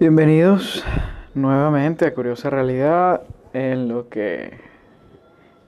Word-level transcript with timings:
Bienvenidos 0.00 0.82
nuevamente 1.34 2.06
a 2.06 2.14
Curiosa 2.14 2.48
Realidad 2.48 3.20
en 3.52 3.86
lo 3.90 4.08
que 4.08 4.58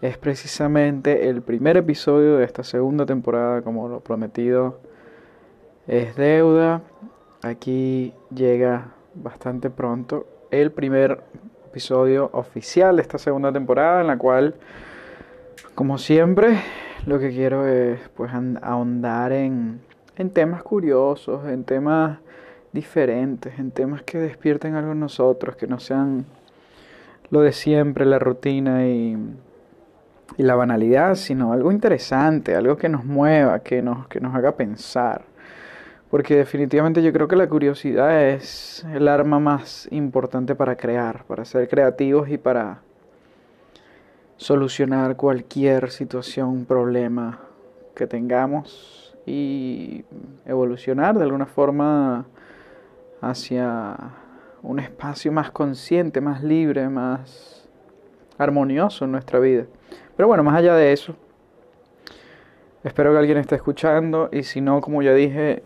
es 0.01 0.17
precisamente 0.17 1.29
el 1.29 1.43
primer 1.43 1.77
episodio 1.77 2.39
de 2.39 2.47
esta 2.47 2.65
segunda 2.65 3.05
temporada, 3.05 3.61
como 3.61 3.89
lo 3.89 4.01
prometido 4.01 4.81
es 5.87 6.17
deuda. 6.17 6.81
Aquí 7.43 8.15
llega 8.35 8.93
bastante 9.13 9.69
pronto 9.69 10.27
el 10.51 10.73
primer 10.73 11.23
episodio 11.67 12.31
oficial 12.33 12.97
de 12.97 13.03
esta 13.03 13.19
segunda 13.19 13.53
temporada 13.53 14.01
en 14.01 14.07
la 14.07 14.17
cual, 14.17 14.55
como 15.75 15.99
siempre, 15.99 16.59
lo 17.05 17.19
que 17.19 17.33
quiero 17.33 17.69
es 17.69 18.01
pues 18.17 18.33
ahondar 18.63 19.33
en, 19.33 19.83
en 20.17 20.31
temas 20.31 20.63
curiosos, 20.63 21.47
en 21.47 21.65
temas 21.65 22.19
diferentes, 22.73 23.59
en 23.59 23.71
temas 23.71 24.03
que 24.03 24.19
despierten 24.19 24.75
algo 24.75 24.93
en 24.93 25.01
nosotros, 25.01 25.57
que 25.57 25.67
no 25.67 25.79
sean 25.79 26.25
lo 27.31 27.41
de 27.41 27.53
siempre, 27.53 28.05
la 28.05 28.19
rutina 28.19 28.87
y, 28.87 29.17
la 30.39 30.55
banalidad, 30.55 31.15
sino 31.15 31.53
algo 31.53 31.71
interesante, 31.71 32.57
algo 32.57 32.77
que 32.77 32.89
nos 32.89 33.05
mueva, 33.05 33.61
que 33.61 33.83
nos, 33.83 34.09
que 34.09 34.19
nos 34.19 34.35
haga 34.35 34.57
pensar. 34.57 35.23
Porque 36.11 36.37
definitivamente 36.37 37.03
yo 37.03 37.13
creo 37.13 37.29
que 37.29 37.37
la 37.37 37.49
curiosidad 37.49 38.29
es 38.29 38.85
el 38.95 39.09
arma 39.09 39.41
más 39.41 39.89
importante 39.91 40.55
para 40.55 40.77
crear, 40.77 41.25
para 41.25 41.45
ser 41.45 41.69
creativos 41.69 42.31
y 42.31 42.39
para 42.39 42.81
solucionar 44.39 45.17
cualquier 45.17 45.91
situación, 45.91 46.65
problema 46.65 47.41
que 47.95 48.07
tengamos 48.07 49.15
y 49.27 50.05
evolucionar 50.47 51.17
de 51.17 51.25
alguna 51.25 51.47
forma 51.47 52.27
hacia 53.23 53.97
un 54.63 54.79
espacio 54.79 55.33
más 55.33 55.51
consciente, 55.51 56.21
más 56.21 56.43
libre, 56.43 56.89
más 56.89 57.69
armonioso 58.37 59.05
en 59.05 59.13
nuestra 59.13 59.39
vida. 59.39 59.65
Pero 60.17 60.29
bueno, 60.29 60.43
más 60.43 60.57
allá 60.57 60.75
de 60.75 60.93
eso, 60.93 61.17
espero 62.85 63.13
que 63.13 63.19
alguien 63.19 63.39
esté 63.39 63.55
escuchando 63.55 64.29
y 64.33 64.43
si 64.43 64.61
no, 64.61 64.81
como 64.81 65.03
ya 65.03 65.15
dije, 65.15 65.63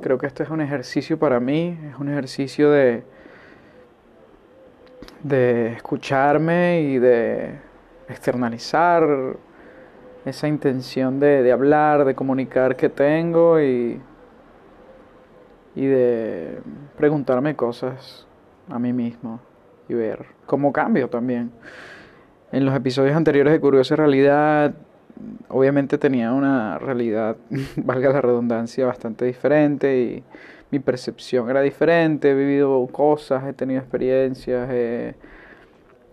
creo 0.00 0.18
que 0.18 0.26
esto 0.26 0.42
es 0.42 0.50
un 0.50 0.60
ejercicio 0.60 1.18
para 1.18 1.40
mí, 1.40 1.78
es 1.90 1.98
un 1.98 2.10
ejercicio 2.10 2.70
de, 2.70 3.02
de 5.22 5.72
escucharme 5.72 6.82
y 6.82 6.98
de 6.98 7.58
externalizar 8.08 9.36
esa 10.26 10.48
intención 10.48 11.18
de, 11.18 11.42
de 11.42 11.50
hablar, 11.50 12.04
de 12.04 12.14
comunicar 12.14 12.76
que 12.76 12.90
tengo 12.90 13.58
y 13.60 14.00
y 15.78 15.86
de 15.86 16.58
preguntarme 16.96 17.54
cosas 17.54 18.26
a 18.68 18.80
mí 18.80 18.92
mismo 18.92 19.38
y 19.88 19.94
ver 19.94 20.26
cómo 20.44 20.72
cambio 20.72 21.08
también. 21.08 21.52
En 22.50 22.64
los 22.64 22.74
episodios 22.74 23.14
anteriores 23.14 23.52
de 23.52 23.60
Curiosa 23.60 23.94
Realidad, 23.94 24.74
obviamente 25.48 25.96
tenía 25.96 26.32
una 26.32 26.80
realidad, 26.80 27.36
valga 27.76 28.10
la 28.10 28.20
redundancia, 28.20 28.86
bastante 28.86 29.24
diferente 29.24 30.02
y 30.02 30.24
mi 30.72 30.80
percepción 30.80 31.48
era 31.48 31.60
diferente, 31.60 32.32
he 32.32 32.34
vivido 32.34 32.84
cosas, 32.88 33.44
he 33.46 33.52
tenido 33.52 33.78
experiencias, 33.80 34.68
he 34.72 35.14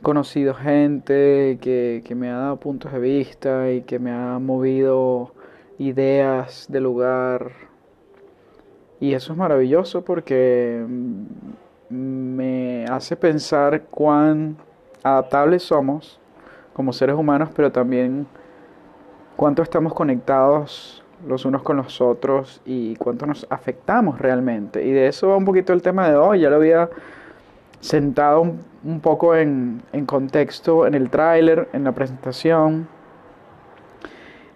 conocido 0.03 0.53
gente 0.53 1.57
que, 1.59 2.03
que 2.05 2.13
me 2.13 2.29
ha 2.29 2.37
dado 2.37 2.59
puntos 2.59 2.91
de 2.93 2.99
vista 2.99 3.71
y 3.71 3.81
que 3.81 3.97
me 3.97 4.11
ha 4.11 4.37
movido 4.37 5.33
ideas 5.79 6.67
de 6.69 6.81
lugar 6.81 7.74
y 8.99 9.13
eso 9.13 9.33
es 9.33 9.37
maravilloso 9.37 10.03
porque 10.03 10.85
mm, 10.87 11.23
me 11.89 12.85
hace 12.85 13.15
pensar 13.15 13.83
cuán 13.91 14.57
adaptables 15.03 15.63
somos 15.63 16.19
como 16.73 16.93
seres 16.93 17.15
humanos, 17.15 17.49
pero 17.55 17.71
también 17.71 18.27
cuánto 19.35 19.61
estamos 19.61 19.93
conectados 19.93 21.03
los 21.25 21.45
unos 21.45 21.63
con 21.63 21.77
los 21.77 22.01
otros 22.01 22.61
y 22.65 22.95
cuánto 22.97 23.25
nos 23.25 23.47
afectamos 23.49 24.19
realmente. 24.19 24.85
Y 24.85 24.91
de 24.91 25.07
eso 25.07 25.29
va 25.29 25.37
un 25.37 25.45
poquito 25.45 25.73
el 25.73 25.81
tema 25.81 26.09
de 26.09 26.15
hoy. 26.15 26.41
Ya 26.41 26.49
lo 26.49 26.57
había 26.57 26.89
sentado 27.79 28.41
un, 28.41 28.99
poco 28.99 29.35
en, 29.35 29.81
en 29.93 30.05
contexto 30.05 30.85
en 30.85 30.93
el 30.93 31.09
tráiler, 31.09 31.69
en 31.73 31.83
la 31.83 31.93
presentación 31.93 32.87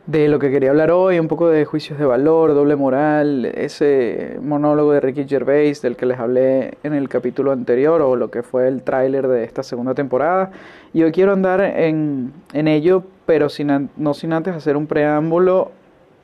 de 0.09 0.27
lo 0.27 0.39
que 0.39 0.49
quería 0.49 0.71
hablar 0.71 0.89
hoy, 0.89 1.19
un 1.19 1.27
poco 1.27 1.49
de 1.49 1.65
juicios 1.65 1.99
de 1.99 2.05
valor, 2.05 2.55
doble 2.55 2.75
moral, 2.75 3.45
ese 3.45 4.39
monólogo 4.41 4.91
de 4.91 5.01
Ricky 5.01 5.25
Gervais 5.27 5.83
del 5.83 5.95
que 5.95 6.07
les 6.07 6.17
hablé 6.17 6.79
en 6.81 6.95
el 6.95 7.07
capítulo 7.07 7.51
anterior 7.51 8.01
o 8.01 8.15
lo 8.15 8.31
que 8.31 8.41
fue 8.41 8.67
el 8.67 8.81
tráiler 8.81 9.27
de 9.27 9.43
esta 9.43 9.61
segunda 9.61 9.93
temporada. 9.93 10.49
Y 10.93 11.03
hoy 11.03 11.11
quiero 11.11 11.33
andar 11.33 11.61
en, 11.61 12.33
en 12.53 12.67
ello, 12.67 13.03
pero 13.27 13.49
sin, 13.49 13.91
no 13.97 14.15
sin 14.15 14.33
antes 14.33 14.55
hacer 14.55 14.77
un 14.77 14.87
preámbulo 14.87 15.71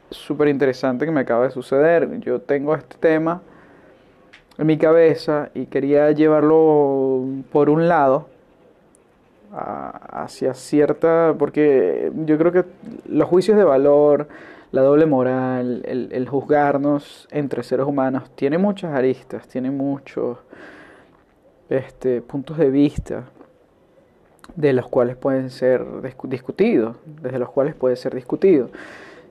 súper 0.10 0.48
interesante 0.48 1.06
que 1.06 1.12
me 1.12 1.22
acaba 1.22 1.44
de 1.44 1.52
suceder. 1.52 2.20
Yo 2.22 2.42
tengo 2.42 2.74
este 2.74 2.98
tema 2.98 3.44
en 4.58 4.66
mi 4.66 4.80
cabeza 4.80 5.50
y 5.54 5.68
quería 5.68 6.10
llevarlo 6.10 7.24
por 7.52 7.70
un 7.70 7.88
lado 7.88 8.30
hacia 9.56 10.54
cierta, 10.54 11.34
porque 11.38 12.12
yo 12.26 12.38
creo 12.38 12.52
que 12.52 12.66
los 13.08 13.28
juicios 13.28 13.58
de 13.58 13.64
valor, 13.64 14.28
la 14.72 14.82
doble 14.82 15.06
moral, 15.06 15.84
el, 15.86 16.28
juzgarnos 16.28 17.28
entre 17.32 17.64
seres 17.64 17.86
humanos, 17.86 18.30
tiene 18.36 18.58
muchas 18.58 18.94
aristas, 18.94 19.48
tiene 19.48 19.72
muchos 19.72 20.38
este, 21.70 22.22
puntos 22.22 22.58
de 22.58 22.70
vista 22.70 23.24
de 24.56 24.74
los 24.74 24.88
cuales 24.88 25.16
pueden 25.16 25.50
ser 25.50 25.86
discutidos, 26.24 26.98
desde 27.06 27.40
los 27.40 27.50
cuales 27.50 27.76
puede 27.76 27.96
ser 27.96 28.14
discutido. 28.14 28.70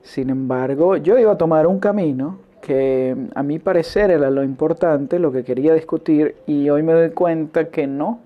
Sin 0.03 0.31
embargo, 0.31 0.97
yo 0.97 1.19
iba 1.19 1.33
a 1.33 1.39
tomar 1.39 1.67
un 1.67 1.79
camino 1.79 2.39
que 2.61 3.15
a 3.35 3.43
mi 3.43 3.59
parecer 3.59 4.11
era 4.11 4.31
lo 4.31 4.43
importante, 4.43 5.19
lo 5.19 5.31
que 5.31 5.45
quería 5.45 5.75
discutir, 5.75 6.37
y 6.47 6.71
hoy 6.71 6.83
me 6.83 6.95
doy 6.95 7.11
cuenta 7.11 7.69
que 7.69 7.87
no, 7.87 8.21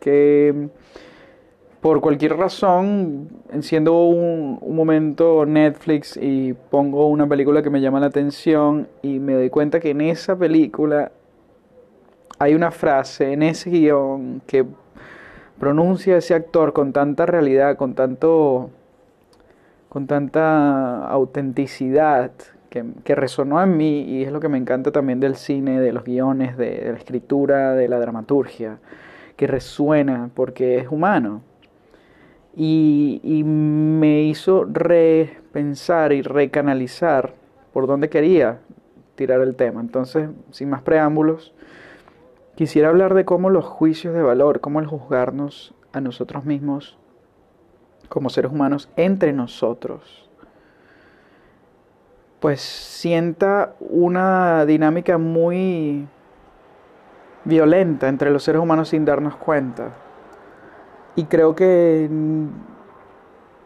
que 0.00 0.68
por 1.80 2.00
cualquier 2.00 2.36
razón, 2.36 3.28
enciendo 3.50 4.04
un, 4.04 4.58
momento 4.74 5.46
Netflix 5.46 6.18
y 6.20 6.52
pongo 6.52 7.08
una 7.08 7.26
película 7.26 7.62
que 7.62 7.70
me 7.70 7.80
llama 7.80 8.00
la 8.00 8.06
atención 8.06 8.88
y 9.02 9.18
me 9.18 9.34
doy 9.34 9.50
cuenta 9.50 9.80
que 9.80 9.90
en 9.90 10.02
esa 10.02 10.36
película 10.36 11.10
hay 12.38 12.54
una 12.54 12.70
frase, 12.70 13.32
en 13.32 13.42
ese 13.42 13.70
guion, 13.70 14.42
que 14.46 14.66
pronuncia 15.58 16.16
ese 16.16 16.34
actor 16.34 16.72
con 16.72 16.92
tanta 16.92 17.26
realidad, 17.26 17.76
con 17.76 17.94
tanto 17.94 18.70
con 19.88 20.06
tanta 20.06 21.06
autenticidad 21.08 22.30
que, 22.70 23.14
resonó 23.14 23.60
en 23.60 23.76
mí 23.76 24.02
y 24.02 24.22
es 24.22 24.32
lo 24.32 24.38
que 24.38 24.48
me 24.48 24.56
encanta 24.56 24.92
también 24.92 25.18
del 25.18 25.34
cine, 25.34 25.80
de 25.80 25.92
los 25.92 26.04
guiones, 26.04 26.56
de 26.56 26.90
la 26.92 26.96
escritura, 26.96 27.74
de 27.74 27.88
la 27.88 27.98
dramaturgia, 27.98 28.78
que 29.36 29.46
resuena 29.48 30.30
porque 30.34 30.78
es 30.78 30.88
humano 30.88 31.42
y, 32.56 33.42
me 33.44 34.22
hizo 34.22 34.64
repensar 34.64 36.12
y 36.12 36.22
recanalizar 36.22 37.34
por 37.72 37.86
dónde 37.86 38.08
quería 38.08 38.60
tirar 39.14 39.40
el 39.40 39.54
tema. 39.54 39.80
Entonces, 39.80 40.28
sin 40.50 40.70
más 40.70 40.82
preámbulos, 40.82 41.54
quisiera 42.56 42.88
hablar 42.88 43.14
de 43.14 43.24
cómo 43.24 43.50
los 43.50 43.64
juicios 43.64 44.14
de 44.14 44.22
valor, 44.22 44.60
cómo 44.60 44.80
el 44.80 44.86
juzgarnos 44.86 45.74
a 45.92 46.00
nosotros 46.00 46.44
mismos 46.44 46.98
como 48.08 48.28
seres 48.30 48.50
humanos 48.50 48.88
entre 48.96 49.32
nosotros, 49.32 50.28
pues 52.40 52.60
sienta 52.60 53.74
una 53.78 54.64
dinámica 54.66 55.18
muy 55.18 56.08
violenta 57.44 58.08
entre 58.08 58.30
los 58.30 58.42
seres 58.42 58.60
humanos 58.60 58.88
sin 58.88 59.04
darnos 59.04 59.36
cuenta. 59.36 59.92
Y 61.16 61.24
creo 61.24 61.54
que 61.54 62.08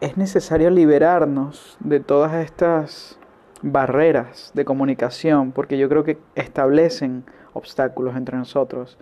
es 0.01 0.17
necesario 0.17 0.69
liberarnos 0.69 1.77
de 1.79 1.99
todas 1.99 2.33
estas 2.33 3.19
barreras 3.61 4.51
de 4.53 4.65
comunicación, 4.65 5.51
porque 5.51 5.77
yo 5.77 5.89
creo 5.89 6.03
que 6.03 6.17
establecen 6.35 7.23
obstáculos 7.53 8.15
entre 8.15 8.37
nosotros 8.37 8.97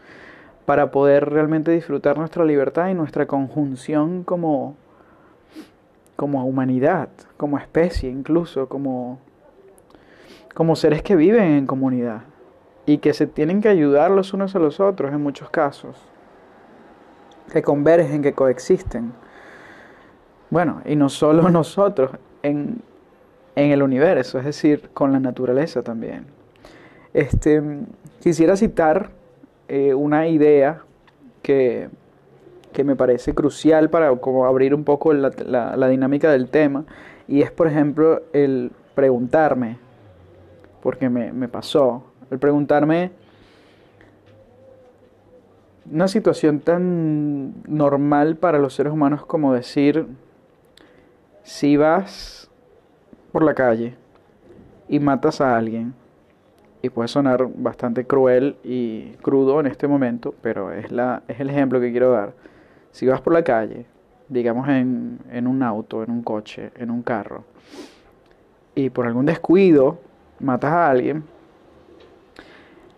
para 0.66 0.92
poder 0.92 1.30
realmente 1.30 1.72
disfrutar 1.72 2.18
nuestra 2.18 2.45
libertad 2.45 2.90
y 2.90 2.94
nuestra 2.94 3.25
conjunción 3.25 4.24
como, 4.24 4.75
como 6.16 6.45
humanidad, 6.45 7.10
como 7.38 7.57
especie, 7.57 8.10
incluso 8.10 8.69
como, 8.69 9.19
como 10.54 10.75
seres 10.75 11.01
que 11.01 11.16
viven 11.16 11.51
en 11.51 11.68
comunidad 11.68 12.22
y 12.86 13.00
que 13.00 13.13
se 13.13 13.28
tienen 13.28 13.62
que 13.62 13.69
ayudar 13.69 14.12
los 14.12 14.34
unos 14.34 14.56
a 14.56 14.60
los 14.60 14.80
otros 14.80 15.12
en 15.12 15.22
muchos 15.22 15.50
casos 15.50 16.12
que 17.53 17.61
convergen, 17.61 18.21
que 18.21 18.33
coexisten. 18.33 19.13
Bueno, 20.50 20.81
y 20.85 20.95
no 20.95 21.07
solo 21.07 21.50
nosotros, 21.50 22.11
en, 22.41 22.81
en 23.55 23.71
el 23.71 23.81
universo, 23.81 24.39
es 24.39 24.45
decir, 24.45 24.89
con 24.94 25.13
la 25.13 25.19
naturaleza 25.19 25.83
también. 25.83 26.25
Este, 27.13 27.61
quisiera 28.21 28.57
citar 28.57 29.11
eh, 29.67 29.94
una 29.94 30.27
idea 30.27 30.81
que, 31.44 31.89
que, 32.73 32.83
me 32.83 32.95
parece 32.95 33.33
crucial 33.35 33.89
para 33.89 34.15
como 34.15 34.45
abrir 34.45 34.73
un 34.73 34.83
poco 34.83 35.13
la, 35.13 35.31
la 35.77 35.88
dinámica 35.88 36.31
del 36.31 36.49
tema, 36.49 36.85
y 37.27 37.41
es 37.41 37.51
por 37.51 37.67
ejemplo 37.67 38.23
el 38.33 38.71
preguntarme, 38.95 39.77
porque 40.81 41.09
me, 41.09 41.31
me 41.31 41.47
pasó, 41.47 42.03
el 42.31 42.39
preguntarme 42.39 43.11
una 45.91 46.07
situación 46.07 46.59
tan 46.59 47.53
normal 47.68 48.38
para 48.38 48.59
los 48.59 48.74
seres 48.74 48.94
humanos 48.94 49.25
como 49.25 49.53
decir, 49.53 50.07
si 51.44 51.77
vas 51.77 52.50
por 53.31 53.44
la 53.44 53.53
calle 53.53 53.95
y 54.88 55.00
matas 55.00 55.41
a 55.41 55.57
alguien, 55.57 55.94
y 56.81 56.89
puede 56.89 57.07
sonar 57.07 57.47
bastante 57.56 58.06
cruel 58.06 58.57
y 58.62 59.13
crudo 59.21 59.62
en 59.62 59.68
este 59.68 59.88
momento, 59.88 60.35
pero 60.41 60.74
es, 60.74 60.91
la, 60.91 61.24
es 61.30 61.39
el 61.39 61.50
ejemplo 61.50 61.80
que 61.80 61.91
quiero 61.91 62.12
dar. 62.12 62.33
Si 62.91 63.07
vas 63.07 63.21
por 63.21 63.31
la 63.31 63.44
calle, 63.44 63.85
digamos 64.27 64.68
en, 64.68 65.19
en 65.31 65.47
un 65.47 65.63
auto, 65.63 66.03
en 66.03 66.12
un 66.12 66.21
coche, 66.24 66.71
en 66.75 66.91
un 66.91 67.01
carro, 67.01 67.45
y 68.75 68.89
por 68.89 69.07
algún 69.07 69.25
descuido 69.25 69.97
matas 70.39 70.71
a 70.71 70.89
alguien, 70.89 71.24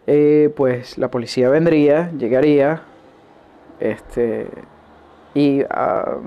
eh, 0.07 0.53
pues 0.55 0.97
la 0.97 1.09
policía 1.09 1.49
vendría, 1.49 2.11
llegaría, 2.11 2.83
este, 3.79 4.47
y 5.33 5.63
ah, 5.69 6.17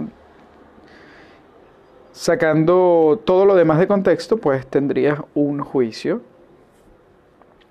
sacando 2.13 3.21
todo 3.25 3.47
lo 3.47 3.55
demás 3.55 3.79
de 3.79 3.87
contexto, 3.87 4.39
pues 4.39 4.67
tendrías 4.67 5.21
un 5.35 5.61
juicio 5.61 6.21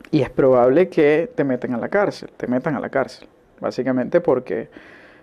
y 0.10 0.22
es 0.22 0.30
probable 0.30 0.90
que 0.90 1.30
te 1.36 1.44
metan 1.44 1.74
a 1.74 1.78
la 1.78 1.90
cárcel, 1.90 2.30
te 2.38 2.48
metan 2.48 2.76
a 2.76 2.80
la 2.80 2.90
cárcel, 2.90 3.28
básicamente 3.60 4.22
porque 4.22 4.70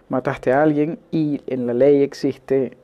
mataste 0.08 0.52
a 0.52 0.62
alguien 0.62 0.98
y 1.10 1.40
en 1.46 1.66
la 1.66 1.72
ley 1.72 2.02
existe 2.02 2.76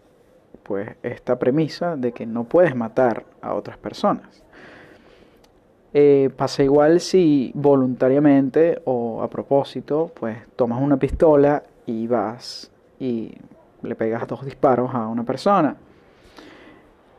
pues 0.62 0.88
esta 1.02 1.38
premisa 1.38 1.96
de 1.96 2.12
que 2.12 2.26
no 2.26 2.44
puedes 2.44 2.74
matar 2.74 3.24
a 3.42 3.54
otras 3.54 3.76
personas. 3.76 4.42
Eh, 5.92 6.30
pasa 6.36 6.62
igual 6.62 7.00
si 7.00 7.50
voluntariamente 7.54 8.80
o 8.84 9.22
a 9.22 9.28
propósito, 9.28 10.10
pues 10.14 10.38
tomas 10.54 10.80
una 10.80 10.96
pistola 10.98 11.64
y 11.86 12.06
vas 12.06 12.70
y 13.00 13.32
le 13.82 13.96
pegas 13.96 14.28
dos 14.28 14.44
disparos 14.44 14.94
a 14.94 15.08
una 15.08 15.24
persona. 15.24 15.76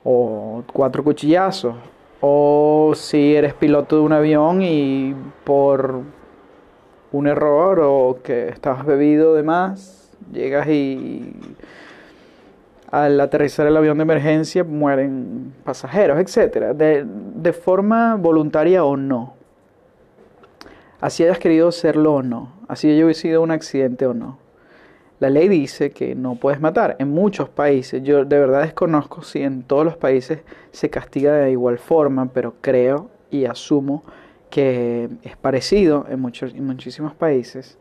O 0.03 0.63
cuatro 0.71 1.03
cuchillazos. 1.03 1.75
O 2.21 2.93
si 2.95 3.35
eres 3.35 3.53
piloto 3.55 3.97
de 3.97 4.01
un 4.03 4.13
avión 4.13 4.61
y 4.61 5.15
por 5.43 6.01
un 7.11 7.27
error 7.27 7.81
o 7.83 8.19
que 8.23 8.49
estabas 8.49 8.85
bebido 8.85 9.33
de 9.33 9.43
más, 9.43 10.15
llegas 10.31 10.67
y 10.67 11.33
al 12.91 13.21
aterrizar 13.21 13.65
el 13.67 13.77
avión 13.77 13.97
de 13.97 14.03
emergencia 14.03 14.65
mueren 14.65 15.53
pasajeros, 15.63 16.19
etc. 16.19 16.75
De, 16.75 17.53
forma 17.53 18.15
voluntaria 18.15 18.83
o 18.83 18.97
no. 18.97 19.33
Así 20.99 21.23
hayas 21.23 21.39
querido 21.39 21.71
serlo 21.71 22.15
o 22.15 22.21
no. 22.21 22.51
Así 22.67 22.91
haya 22.91 23.13
sido 23.13 23.41
un 23.41 23.51
accidente 23.51 24.05
o 24.05 24.13
no. 24.13 24.37
La 25.19 25.29
ley 25.29 25.47
dice 25.47 25.91
que 25.91 26.15
no 26.15 26.35
puedes 26.35 26.59
matar. 26.59 26.97
En 26.99 27.09
muchos 27.09 27.47
países, 27.47 28.03
yo 28.03 28.25
de 28.25 28.39
verdad 28.39 28.63
desconozco 28.63 29.21
si 29.23 29.41
en 29.41 29.63
todos 29.63 29.85
los 29.85 29.95
países 29.95 30.39
se 30.71 30.89
castiga 30.89 31.33
de 31.33 31.51
igual 31.51 31.77
forma, 31.77 32.29
pero 32.33 32.55
creo 32.59 33.09
y 33.29 33.45
asumo 33.45 34.03
que 34.49 35.09
es 35.23 35.37
parecido 35.37 36.05
en, 36.09 36.19
muchos, 36.19 36.53
en 36.53 36.65
muchísimos 36.65 37.15
países. 37.15 37.77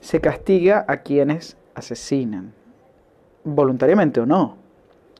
Se 0.00 0.20
castiga 0.20 0.86
a 0.88 0.98
quienes 0.98 1.58
asesinan 1.74 2.57
voluntariamente 3.54 4.20
o 4.20 4.26
no. 4.26 4.56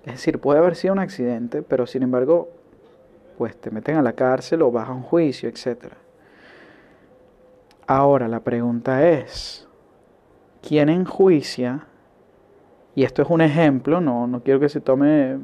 Es 0.04 0.12
decir, 0.12 0.38
puede 0.38 0.58
haber 0.58 0.76
sido 0.76 0.94
un 0.94 1.00
accidente, 1.00 1.62
pero 1.62 1.86
sin 1.86 2.02
embargo, 2.02 2.48
pues 3.36 3.56
te 3.56 3.70
meten 3.70 3.96
a 3.96 4.02
la 4.02 4.12
cárcel 4.12 4.62
o 4.62 4.70
vas 4.70 4.88
a 4.88 4.92
un 4.92 5.02
juicio, 5.02 5.48
etc. 5.48 5.92
Ahora 7.86 8.28
la 8.28 8.40
pregunta 8.40 9.06
es, 9.08 9.68
¿quién 10.66 10.88
enjuicia? 10.88 11.86
Y 12.94 13.04
esto 13.04 13.22
es 13.22 13.30
un 13.30 13.40
ejemplo, 13.40 14.00
no, 14.00 14.26
no 14.26 14.42
quiero 14.42 14.60
que 14.60 14.68
se 14.68 14.80
tome 14.80 15.38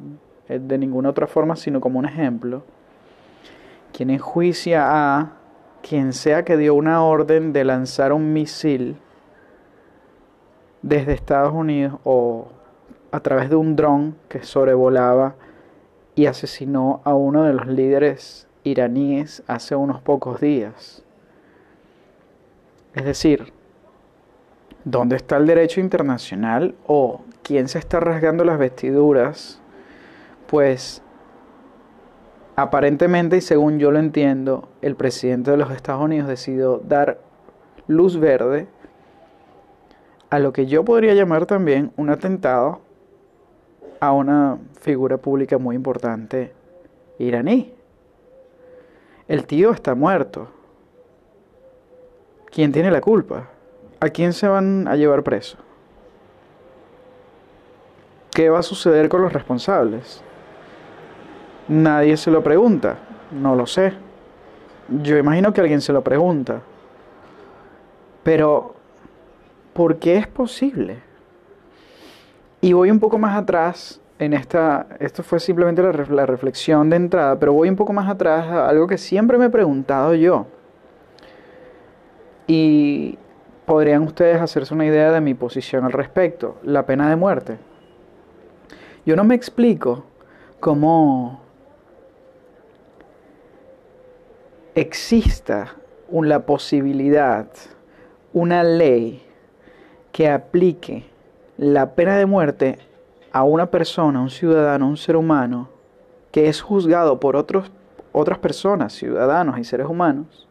eh, 0.49 0.59
de 0.59 0.79
ninguna 0.79 1.11
otra 1.11 1.27
forma, 1.27 1.57
sino 1.57 1.81
como 1.81 1.99
un 1.99 2.07
ejemplo. 2.07 2.65
¿Quién 3.93 4.11
enjuicia 4.11 4.87
a 4.89 5.33
quien 5.89 6.13
sea 6.13 6.45
que 6.45 6.57
dio 6.57 6.75
una 6.75 7.05
orden 7.05 7.53
de 7.53 7.65
lanzar 7.65 8.13
un 8.13 8.33
misil 8.33 8.97
desde 10.83 11.13
Estados 11.13 11.53
Unidos 11.53 11.99
o 12.05 12.49
a 13.15 13.21
través 13.21 13.49
de 13.49 13.55
un 13.55 13.77
dron 13.77 14.17
que 14.29 14.43
sobrevolaba 14.43 15.37
y 16.17 16.27
asesinó 16.27 17.01
a 17.05 17.15
uno 17.15 17.45
de 17.45 17.53
los 17.53 17.69
líderes 17.69 18.49
iraníes 18.65 19.45
hace 19.47 19.77
unos 19.77 20.01
pocos 20.01 20.41
días. 20.41 21.05
Es 22.93 23.05
decir, 23.05 23.53
¿dónde 24.85 25.15
está 25.15 25.37
el 25.37 25.47
derecho 25.47 25.79
internacional 25.79 26.75
o 26.89 27.21
quién 27.45 27.69
se 27.69 27.79
está 27.79 28.01
rasgando 28.01 28.45
las 28.45 28.59
vestiduras? 28.59 29.61
Pues 30.49 31.01
aparentemente 32.57 33.37
y 33.37 33.43
según 33.43 33.79
yo 33.79 33.93
lo 33.93 34.01
entiendo, 34.01 34.69
el 34.83 34.97
presidente 34.97 35.53
de 35.53 35.57
los 35.57 35.71
Estados 35.71 36.03
Unidos 36.03 36.27
decidió 36.27 36.79
dar 36.79 37.21
luz 37.87 38.19
verde 38.19 38.67
a 40.31 40.41
lo 40.41 40.53
que 40.53 40.67
yo 40.67 40.85
podría 40.85 41.15
llamar 41.15 41.47
también 41.47 41.93
un 41.97 42.11
atentado 42.11 42.81
a 44.00 44.12
una 44.12 44.58
figura 44.81 45.17
pública 45.17 45.58
muy 45.58 45.76
importante 45.76 46.52
iraní. 47.19 47.73
El 49.29 49.46
tío 49.46 49.70
está 49.70 49.94
muerto. 49.94 50.49
¿Quién 52.50 52.73
tiene 52.73 52.91
la 52.91 53.00
culpa? 53.00 53.49
¿A 54.00 54.08
quién 54.11 54.32
se 54.32 54.46
van 54.46 54.87
a 54.87 54.96
llevar 54.96 55.23
preso? 55.23 55.58
¿Qué 58.31 58.50
va 58.50 58.58
a 58.58 58.62
suceder 58.62 59.08
con 59.08 59.23
los 59.23 59.32
responsables? 59.32 60.23
Nadie 61.69 62.17
se 62.17 62.31
lo 62.31 62.43
pregunta. 62.43 62.99
No 63.32 63.55
lo 63.55 63.67
sé. 63.67 63.94
Yo 65.02 65.17
imagino 65.17 65.53
que 65.53 65.60
alguien 65.60 65.81
se 65.81 65.93
lo 65.93 66.03
pregunta. 66.03 66.60
Pero, 68.22 68.74
¿por 69.72 69.98
qué 69.98 70.17
es 70.17 70.27
posible? 70.27 70.98
Y 72.65 72.73
voy 72.73 72.91
un 72.91 72.99
poco 72.99 73.19
más 73.19 73.37
atrás 73.37 74.01
en 74.19 74.33
esta, 74.33 74.87
esto 74.99 75.23
fue 75.23 75.39
simplemente 75.39 75.83
la, 75.83 76.25
reflexión 76.25 76.89
de 76.89 76.97
entrada, 76.97 77.39
pero 77.39 77.53
voy 77.53 77.69
un 77.69 77.77
poco 77.77 77.93
más 77.93 78.09
atrás 78.09 78.47
a 78.47 78.71
algo 78.71 78.87
que 78.87 78.97
siempre 78.97 79.37
me 79.37 79.44
he 79.44 79.51
preguntado 79.51 80.15
yo. 80.15 80.47
Y 82.47 83.19
podrían 83.67 84.03
ustedes 84.05 84.41
hacerse 84.41 84.73
una 84.73 84.87
idea 84.87 85.13
de 85.13 85.21
mi 85.21 85.35
posición 85.35 85.85
al 85.85 85.93
respecto, 85.93 86.56
la 86.63 86.87
pena 86.87 87.11
de 87.11 87.17
muerte. 87.17 87.59
Yo 89.05 89.15
no 89.15 89.25
me 89.25 89.35
explico 89.35 90.06
cómo 90.59 91.43
exista 94.75 95.75
la 96.11 96.47
posibilidad, 96.47 97.47
una 98.33 98.65
ley 98.65 99.23
que 100.13 100.31
aplique 100.31 101.13
la 101.56 101.94
pena 101.94 102.17
de 102.17 102.27
muerte 102.27 102.79
a 103.32 103.43
una 103.44 103.70
persona, 103.70 104.20
un 104.20 104.31
ciudadano, 104.31 104.89
un 104.89 104.96
ser 104.96 105.17
humano, 105.17 105.69
que 106.31 106.49
es 106.49 106.61
juzgado 106.61 107.20
por 107.20 107.37
otros, 107.37 107.70
otras 108.13 108.39
personas, 108.39 108.93
ciudadanos 108.93 109.58
y 109.58 109.65
seres 109.65 109.87
humanos, 109.87 110.49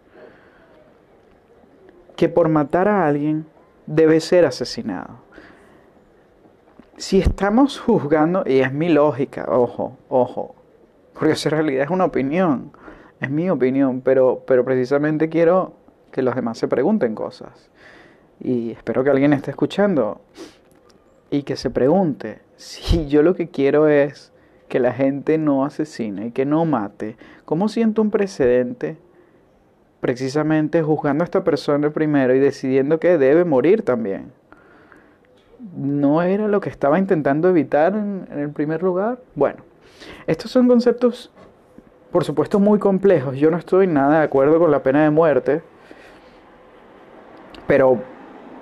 que 2.15 2.29
por 2.29 2.49
matar 2.49 2.87
a 2.87 3.05
alguien 3.05 3.45
debe 3.85 4.19
ser 4.19 4.45
asesinado. 4.45 5.21
Si 6.97 7.19
estamos 7.19 7.79
juzgando, 7.79 8.43
y 8.45 8.59
es 8.59 8.71
mi 8.71 8.89
lógica, 8.89 9.45
ojo, 9.49 9.97
ojo, 10.09 10.55
porque 11.13 11.33
eso 11.33 11.49
en 11.49 11.55
realidad 11.55 11.83
es 11.85 11.89
una 11.89 12.05
opinión, 12.05 12.71
es 13.19 13.29
mi 13.29 13.49
opinión, 13.49 14.01
pero, 14.01 14.43
pero 14.45 14.63
precisamente 14.63 15.29
quiero 15.29 15.73
que 16.11 16.21
los 16.21 16.35
demás 16.35 16.57
se 16.57 16.67
pregunten 16.67 17.15
cosas. 17.15 17.69
Y 18.39 18.71
espero 18.71 19.03
que 19.03 19.09
alguien 19.09 19.33
esté 19.33 19.51
escuchando 19.51 20.21
y 21.33 21.41
que 21.41 21.55
se 21.55 21.71
pregunte 21.71 22.41
si 22.57 23.07
yo 23.07 23.23
lo 23.23 23.33
que 23.33 23.49
quiero 23.49 23.87
es 23.87 24.31
que 24.69 24.79
la 24.79 24.93
gente 24.93 25.39
no 25.39 25.65
asesine, 25.65 26.31
que 26.31 26.45
no 26.45 26.63
mate, 26.63 27.17
¿cómo 27.43 27.69
siento 27.69 28.03
un 28.03 28.11
precedente 28.11 28.97
precisamente 29.99 30.83
juzgando 30.83 31.23
a 31.23 31.25
esta 31.25 31.43
persona 31.43 31.89
primero 31.89 32.35
y 32.35 32.39
decidiendo 32.39 32.99
que 32.99 33.17
debe 33.17 33.45
morir 33.45 33.81
también? 33.81 34.31
¿No 35.75 36.21
era 36.21 36.47
lo 36.47 36.61
que 36.61 36.69
estaba 36.69 36.99
intentando 36.99 37.49
evitar 37.49 37.95
en 37.95 38.27
el 38.29 38.51
primer 38.51 38.83
lugar? 38.83 39.17
Bueno, 39.33 39.63
estos 40.27 40.51
son 40.51 40.67
conceptos, 40.67 41.31
por 42.11 42.25
supuesto, 42.25 42.59
muy 42.59 42.77
complejos. 42.77 43.37
Yo 43.37 43.49
no 43.49 43.57
estoy 43.57 43.87
nada 43.87 44.19
de 44.19 44.25
acuerdo 44.25 44.59
con 44.59 44.69
la 44.69 44.83
pena 44.83 45.03
de 45.03 45.09
muerte 45.09 45.63
Pero 47.65 48.12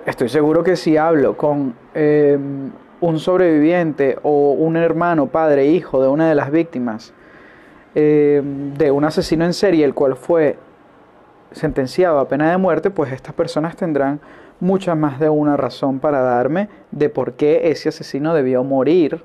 estoy 0.06 0.28
seguro 0.28 0.62
que 0.62 0.76
si 0.76 0.96
hablo 0.96 1.36
con 1.36 1.74
em, 1.94 2.70
un 3.00 3.18
sobreviviente 3.18 4.18
o 4.22 4.52
un 4.52 4.76
hermano, 4.76 5.26
padre, 5.26 5.66
hijo 5.66 6.02
de 6.02 6.08
una 6.08 6.28
de 6.28 6.34
las 6.34 6.50
víctimas 6.50 7.12
em, 7.94 8.74
de 8.74 8.90
un 8.90 9.04
asesino 9.04 9.44
en 9.44 9.52
serie, 9.52 9.84
el 9.84 9.94
cual 9.94 10.16
fue 10.16 10.56
sentenciado 11.52 12.18
a 12.18 12.28
pena 12.28 12.50
de 12.50 12.56
muerte, 12.56 12.90
pues 12.90 13.12
estas 13.12 13.34
personas 13.34 13.76
tendrán 13.76 14.20
mucha 14.60 14.94
más 14.94 15.18
de 15.18 15.28
una 15.28 15.56
razón 15.56 15.98
para 15.98 16.20
darme 16.20 16.68
de 16.90 17.08
por 17.08 17.32
qué 17.34 17.70
ese 17.70 17.88
asesino 17.88 18.34
debió 18.34 18.62
morir. 18.64 19.22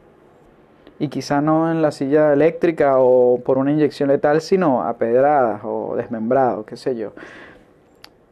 Y 1.00 1.10
quizá 1.10 1.42
no 1.42 1.72
en 1.72 1.84
la 1.84 1.92
silla 1.92 2.34
eléctrica 2.34 2.96
o 2.98 3.40
por 3.46 3.60
una 3.60 3.72
inyección 3.72 4.10
letal, 4.10 4.42
sino 4.42 4.82
a 4.82 4.98
pedradas 4.98 5.62
o 5.64 5.96
desmembrado, 5.96 6.66
qué 6.66 6.76
sé 6.76 6.96
yo. 6.96 7.12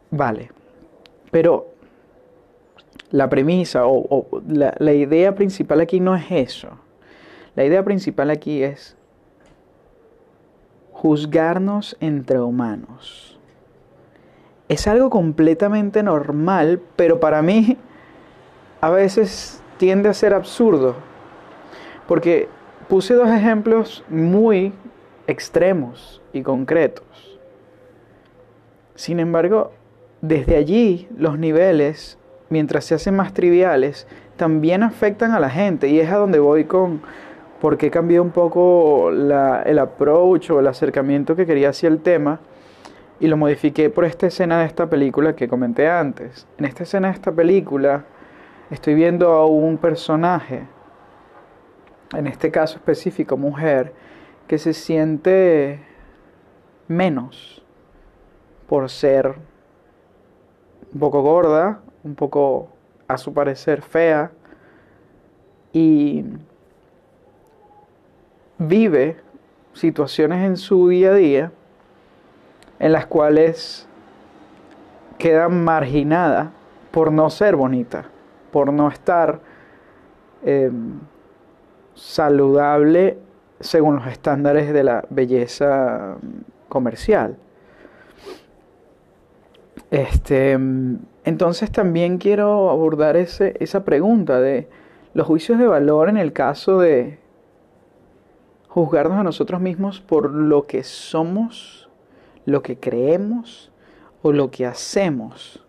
Vale. 0.09 0.49
Pero 1.29 1.74
la 3.11 3.29
premisa 3.29 3.85
o, 3.85 4.27
la, 4.47 4.93
idea 4.93 5.35
principal 5.35 5.81
aquí 5.81 5.99
no 5.99 6.15
es 6.15 6.25
eso. 6.29 6.69
La 7.55 7.63
idea 7.63 7.83
principal 7.83 8.29
aquí 8.29 8.63
es 8.63 8.97
juzgarnos 10.91 11.97
entre 11.99 12.39
humanos 12.39 13.35
es 14.67 14.87
algo 14.87 15.09
completamente 15.09 16.01
normal, 16.03 16.81
pero 16.95 17.19
para 17.19 17.41
mí 17.41 17.77
a 18.81 18.89
veces 18.89 19.61
tiende 19.77 20.09
a 20.09 20.13
ser 20.13 20.33
absurdo. 20.33 20.95
Porque 22.07 22.47
puse 22.87 23.13
dos 23.13 23.29
ejemplos 23.29 24.03
muy 24.09 24.73
extremos 25.27 26.21
y 26.33 26.41
concretos. 26.41 27.39
Sin 28.95 29.19
embargo, 29.19 29.71
desde 30.21 30.55
allí 30.55 31.07
los 31.17 31.37
niveles, 31.37 32.17
mientras 32.49 32.85
se 32.85 32.95
hacen 32.95 33.15
más 33.15 33.33
triviales, 33.33 34.07
también 34.37 34.83
afectan 34.83 35.31
a 35.31 35.39
la 35.39 35.49
gente. 35.49 35.87
Y 35.87 35.99
es 35.99 36.11
a 36.11 36.17
donde 36.17 36.39
voy 36.39 36.65
con 36.65 37.01
por 37.61 37.77
qué 37.77 37.89
cambié 37.89 38.19
un 38.19 38.31
poco 38.31 39.09
el 39.09 39.79
approach 39.79 40.51
o 40.51 40.59
el 40.59 40.67
acercamiento 40.67 41.35
que 41.35 41.45
quería 41.45 41.69
hacia 41.69 41.87
el 41.87 41.99
tema 41.99 42.39
y 43.19 43.27
lo 43.27 43.37
modifiqué 43.37 43.89
por 43.89 44.05
esta 44.05 44.27
escena 44.27 44.59
de 44.59 44.65
esta 44.65 44.89
película 44.89 45.35
que 45.35 45.47
comenté 45.47 45.89
antes. 45.89 46.47
En 46.57 46.65
esta 46.65 46.83
escena 46.83 47.07
de 47.07 47.13
esta 47.13 47.31
película 47.31 48.03
estoy 48.69 48.93
viendo 48.93 49.31
a 49.31 49.45
un 49.45 49.77
personaje, 49.77 50.67
en 52.13 52.27
este 52.27 52.51
caso 52.51 52.77
específico 52.77 53.37
mujer, 53.37 53.93
que 54.47 54.57
se 54.57 54.73
siente 54.73 55.79
menos 56.87 57.63
por 58.67 58.89
ser 58.89 59.35
un 60.93 60.99
poco 60.99 61.21
gorda, 61.21 61.79
un 62.05 62.13
poco 62.13 62.69
a 63.07 63.17
su 63.17 63.33
parecer 63.33 63.81
fea 63.81 64.31
y 65.73 66.23
vive 68.59 69.17
situaciones 69.73 70.45
en 70.45 70.55
su 70.55 70.87
día 70.87 71.09
a 71.09 71.15
día 71.15 71.51
en 72.79 72.91
las 72.91 73.07
cuales 73.07 73.87
queda 75.17 75.49
marginada 75.49 76.51
por 76.91 77.11
no 77.11 77.29
ser 77.29 77.55
bonita, 77.55 78.05
por 78.51 78.71
no 78.71 78.87
estar 78.87 79.39
em, 80.43 80.99
saludable 81.95 83.17
según 83.59 83.95
los 83.95 84.07
estándares 84.07 84.71
de 84.71 84.83
la 84.83 85.05
belleza 85.09 86.17
comercial. 86.69 87.37
Este, 89.89 90.57
entonces 91.25 91.71
también 91.71 92.17
quiero 92.17 92.69
abordar 92.69 93.17
ese, 93.17 93.55
esa 93.59 93.83
pregunta 93.83 94.39
de 94.39 94.69
los 95.13 95.27
juicios 95.27 95.59
de 95.59 95.67
valor 95.67 96.07
en 96.07 96.17
el 96.17 96.31
caso 96.31 96.79
de 96.79 97.19
juzgarnos 98.69 99.17
a 99.17 99.23
nosotros 99.23 99.59
mismos 99.59 100.01
por 100.01 100.31
lo 100.31 100.67
que 100.67 100.83
somos 100.83 101.85
lo 102.45 102.61
que 102.61 102.77
creemos 102.77 103.71
o 104.21 104.31
lo 104.31 104.49
que 104.51 104.65
hacemos, 104.65 105.63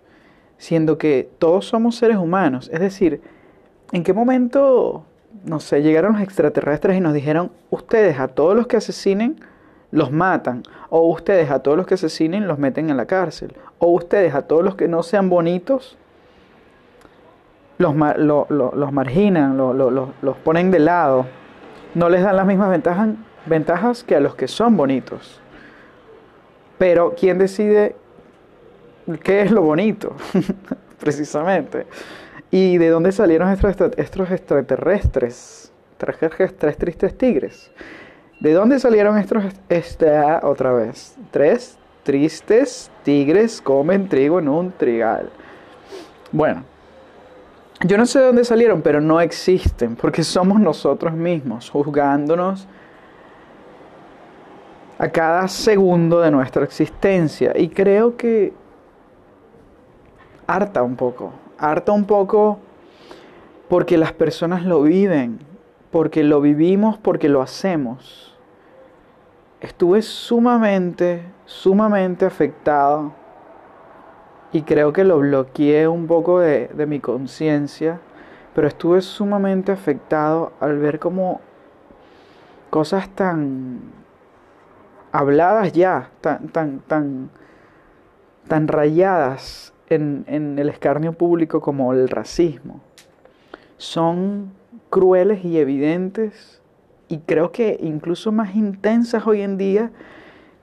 siendo 0.59 0.99
que 0.99 1.29
todos 1.39 1.67
somos 1.67 1.97
seres 1.97 2.19
humanos. 2.19 2.71
Es 2.73 2.81
decir, 2.81 3.21
¿en 3.93 4.03
qué 4.03 4.13
momento, 4.13 5.05
no 5.45 5.61
sé, 5.61 5.83
llegaron 5.83 6.13
los 6.13 6.23
extraterrestres 6.23 6.97
y 6.97 7.01
nos 7.01 7.15
dijeron, 7.15 7.51
ustedes 7.71 8.19
a 8.19 8.29
todos 8.29 8.57
los 8.57 8.67
que 8.67 8.77
asesinen, 8.77 9.41
los 9.91 10.13
matan, 10.13 10.63
o 10.91 11.09
ustedes 11.09 11.51
a 11.51 11.61
todos 11.61 11.77
los 11.77 11.87
que 11.87 11.95
asesinen 11.95 12.49
los 12.49 12.59
meten 12.59 12.91
en 12.91 12.97
la 12.97 13.07
cárcel, 13.07 13.55
o 13.79 13.89
ustedes 13.89 14.35
a 14.35 14.43
todos 14.43 14.65
los 14.65 14.75
que 14.75 14.89
no 14.89 15.03
sean 15.03 15.29
bonitos 15.29 15.97
los, 17.79 17.95
los 18.49 18.93
marginan, 18.93 19.57
los 19.57 20.37
ponen 20.45 20.71
de 20.71 20.79
lado, 20.79 21.27
no 21.95 22.09
les 22.09 22.23
dan 22.23 22.37
las 22.37 22.47
mismas 22.47 22.71
ventajas, 22.71 23.11
ventajas 23.47 24.05
que 24.05 24.17
a 24.17 24.21
los 24.21 24.35
que 24.35 24.49
son 24.49 24.77
bonitos. 24.77 25.41
Pero 26.79 27.15
¿quién 27.19 27.39
decide 27.39 27.97
qué 29.23 29.43
es 29.43 29.51
lo 29.51 29.63
bonito? 29.63 30.17
Precisamente. 31.01 31.87
¿Y 32.51 32.79
de 32.79 32.89
dónde 32.89 33.13
salieron 33.13 33.51
estos, 33.51 34.31
extraterrestres? 34.31 35.73
Tres 35.99 36.77
tristes 36.77 37.17
tigres. 37.17 37.71
¿De 38.41 38.53
dónde 38.53 38.79
salieron 38.79 39.17
estos, 39.19 39.45
esta, 39.69 40.41
otra 40.43 40.73
vez? 40.73 41.17
Tres 41.31 41.79
tristes 42.03 42.91
tigres 43.03 43.61
comen 43.63 44.09
trigo 44.09 44.39
en 44.39 44.49
un 44.49 44.73
trigal. 44.73 45.31
Bueno, 46.33 46.65
yo 47.85 47.97
no 47.97 48.07
sé 48.07 48.21
de 48.21 48.27
dónde 48.27 48.45
salieron, 48.45 48.83
pero 48.83 49.01
no 49.01 49.21
existen, 49.21 49.97
porque 49.97 50.23
somos 50.23 50.61
nosotros 50.61 51.15
mismos, 51.15 51.71
juzgándonos 51.71 52.67
a 54.99 55.09
cada 55.09 55.49
segundo 55.49 56.21
de 56.21 56.31
nuestra 56.31 56.65
existencia. 56.65 57.53
Y 57.57 57.69
creo 57.69 58.17
que 58.17 58.53
harta 60.47 60.83
un 60.83 60.97
poco, 60.97 61.33
harta 61.59 61.93
un 61.93 62.05
poco 62.05 62.59
porque 63.69 63.99
las 63.99 64.13
personas 64.13 64.65
lo 64.65 64.83
viven, 64.83 65.39
porque 65.91 66.25
lo 66.25 66.41
vivimos, 66.41 66.99
porque 66.99 67.29
lo 67.29 67.43
hacemos. 67.43 68.35
Estuve 69.61 70.03
sumamente, 70.03 71.23
sumamente 71.45 72.27
afectado 72.27 73.13
y 74.53 74.63
creo 74.63 74.93
que 74.93 75.05
lo 75.05 75.19
bloqueé 75.19 75.89
un 75.89 76.07
poco 76.07 76.41
de, 76.41 76.69
de 76.69 76.87
mi 76.87 77.01
conciencia, 77.01 78.01
pero 78.55 78.69
estuve 78.69 79.01
sumamente 79.03 79.73
afectado 79.73 80.53
al 80.61 80.79
ver 80.79 80.99
como 80.99 81.41
cosas 82.71 83.09
tan 83.11 83.81
habladas 85.13 85.73
ya, 85.73 86.11
tan, 86.21 86.49
tan, 86.49 86.81
tan, 86.81 87.31
tan 88.49 88.69
rayadas 88.69 89.73
en, 89.89 90.25
en 90.27 90.59
el 90.59 90.69
escarnio 90.69 91.13
público 91.13 91.61
como 91.61 91.93
el 91.93 92.09
racismo, 92.09 92.81
son 93.77 94.53
crueles 94.91 95.45
y 95.45 95.59
evidentes 95.59 96.63
y 97.09 97.19
creo 97.19 97.53
que 97.53 97.79
incluso 97.81 98.33
más 98.33 98.57
intensas 98.57 99.27
hoy 99.27 99.43
en 99.43 99.57
día 99.57 99.91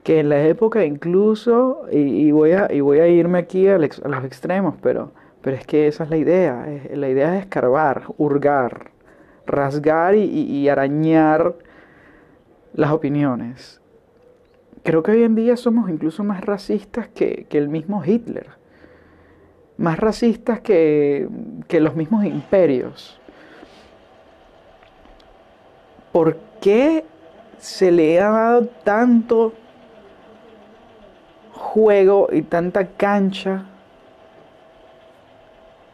que 0.02 0.20
en 0.20 0.28
la 0.28 0.42
época 0.44 0.84
incluso, 0.84 1.86
y, 1.90 2.30
voy, 2.30 2.52
a, 2.52 2.70
y 2.70 2.80
voy 2.80 2.98
a 2.98 3.08
irme 3.08 3.38
aquí 3.38 3.66
a, 3.68 3.78
los 3.78 4.24
extremos, 4.24 4.74
pero, 4.82 5.12
pero 5.40 5.56
es 5.56 5.66
que 5.66 5.86
esa 5.86 6.04
es 6.04 6.10
la 6.10 6.18
idea, 6.18 6.66
la 6.92 7.08
idea 7.08 7.38
es 7.38 7.44
escarbar, 7.44 8.04
hurgar, 8.18 8.90
rasgar 9.46 10.14
y, 10.14 10.68
arañar 10.68 11.54
las 12.74 12.90
opiniones 12.90 13.80
creo 14.82 15.02
que 15.02 15.12
hoy 15.12 15.22
en 15.22 15.34
día 15.34 15.56
somos 15.56 15.88
incluso 15.88 16.24
más 16.24 16.42
racistas 16.44 17.08
que, 17.08 17.46
el 17.50 17.70
mismo 17.70 18.04
Hitler, 18.04 18.48
más 19.78 19.98
racistas 19.98 20.60
que 20.60 21.26
los 21.70 21.96
mismos 21.96 22.26
imperios. 22.26 23.18
¿Por 26.14 26.36
qué 26.60 27.04
se 27.58 27.90
le 27.90 28.20
ha 28.20 28.30
dado 28.30 28.66
tanto 28.84 29.52
juego 31.52 32.28
y 32.30 32.42
tanta 32.42 32.86
cancha? 32.86 33.64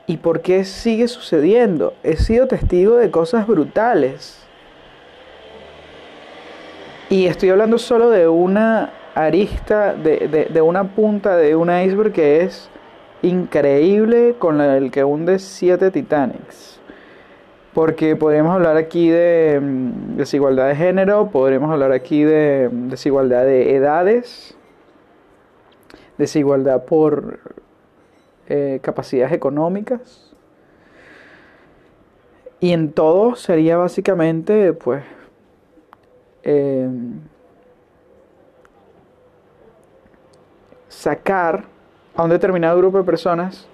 ¿Y 0.06 0.18
por 0.18 0.42
qué 0.42 0.66
sigue 0.66 1.08
sucediendo? 1.08 1.94
He 2.02 2.16
sido 2.16 2.46
testigo 2.48 2.96
de 2.96 3.10
cosas 3.10 3.46
brutales 3.46 4.46
y 7.08 7.24
estoy 7.24 7.48
hablando 7.48 7.78
solo 7.78 8.10
de 8.10 8.28
una 8.28 8.92
arista, 9.14 9.94
de, 9.94 10.60
una 10.60 10.84
punta 10.84 11.34
de 11.34 11.56
un 11.56 11.70
iceberg 11.70 12.12
que 12.12 12.42
es 12.42 12.68
increíble 13.22 14.34
con 14.38 14.60
el 14.60 14.90
que 14.90 15.02
hunde 15.02 15.38
siete 15.38 15.90
Titanics. 15.90 16.79
Porque 17.74 18.16
podríamos 18.16 18.52
hablar 18.52 18.76
aquí 18.76 19.08
de 19.10 19.60
mm, 19.62 20.16
desigualdad 20.16 20.68
de 20.68 20.76
género, 20.76 21.30
podríamos 21.30 21.70
hablar 21.70 21.92
aquí 21.92 22.24
de 22.24 22.68
desigualdad 22.72 23.44
de 23.44 23.76
edades, 23.76 24.56
desigualdad 26.18 26.84
por 26.84 27.38
eh, 28.48 28.80
capacidades 28.82 29.32
económicas. 29.32 30.34
Y 32.58 32.72
en 32.72 32.92
todo 32.92 33.36
sería 33.36 33.76
básicamente, 33.76 34.72
pues, 34.72 35.02
em, 36.42 37.20
sacar 40.88 41.64
a 42.14 42.24
un 42.24 42.30
determinado 42.30 42.76
grupo 42.76 42.98
de 42.98 43.04
personas, 43.04 43.66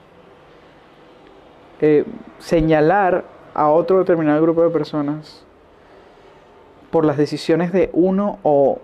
eh, 1.80 2.04
señalar 2.38 3.24
a 3.56 3.70
otro 3.70 3.98
determinado 3.98 4.42
grupo 4.42 4.62
de 4.62 4.68
personas 4.68 5.42
por 6.90 7.06
las 7.06 7.16
decisiones 7.16 7.72
de 7.72 7.88
uno 7.94 8.38
o, 8.42 8.78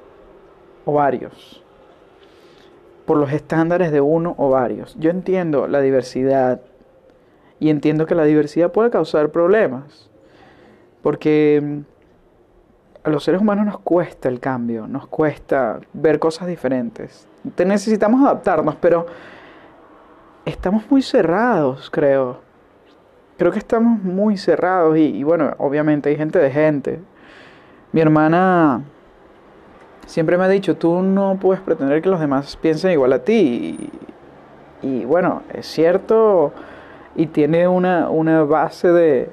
varios, 0.87 1.62
por 3.05 3.19
los 3.19 3.31
estándares 3.33 3.93
de 3.93 4.00
uno 4.00 4.35
o 4.38 4.49
varios. 4.49 4.97
Yo 4.99 5.11
entiendo 5.11 5.69
la 5.69 5.83
diversidad 5.83 6.62
y 7.61 7.69
entiendo 7.69 8.07
que 8.07 8.14
la 8.14 8.25
diversidad 8.25 8.73
puede 8.73 8.88
causar 8.88 9.29
problemas, 9.29 10.09
porque 11.02 11.61
mm, 11.62 11.79
a 13.05 13.11
los 13.11 13.25
seres 13.25 13.43
humanos 13.43 13.67
nos 13.67 13.79
cuesta 13.79 14.31
el 14.31 14.41
cambio, 14.41 14.87
nos 14.88 15.07
cuesta 15.07 15.81
ver 15.93 16.19
cosas 16.19 16.49
diferentes. 16.49 17.29
Te 17.55 17.67
necesitamos 17.67 18.23
adaptarnos, 18.23 18.76
pero 18.76 19.05
estamos 20.47 20.91
muy 20.91 21.02
cerrados, 21.02 21.91
creo. 21.91 22.51
Creo 23.38 23.50
que 23.52 23.58
estamos 23.58 24.02
muy 24.02 24.36
cerrados 24.36 24.96
y, 24.98 25.22
bueno, 25.22 25.54
obviamente 25.58 26.10
hay 26.10 26.16
gente 26.16 26.38
de 26.38 26.50
gente. 26.50 27.00
Mi 27.92 28.00
hermana 28.00 28.82
siempre 30.06 30.36
me 30.38 30.44
ha 30.44 30.48
dicho, 30.48 30.76
tú 30.76 31.02
no 31.02 31.38
puedes 31.40 31.62
pretender 31.62 32.02
que 32.02 32.08
los 32.08 32.20
demás 32.20 32.56
piensen 32.56 32.92
igual 32.92 33.12
a 33.12 33.20
ti. 33.20 33.90
Y, 34.82 34.86
y 34.86 35.04
bueno, 35.04 35.42
es 35.52 35.66
cierto 35.66 36.52
y 37.14 37.26
tiene 37.26 37.68
una, 37.68 38.08
una 38.10 38.44
base 38.44 38.88
de, 38.88 39.30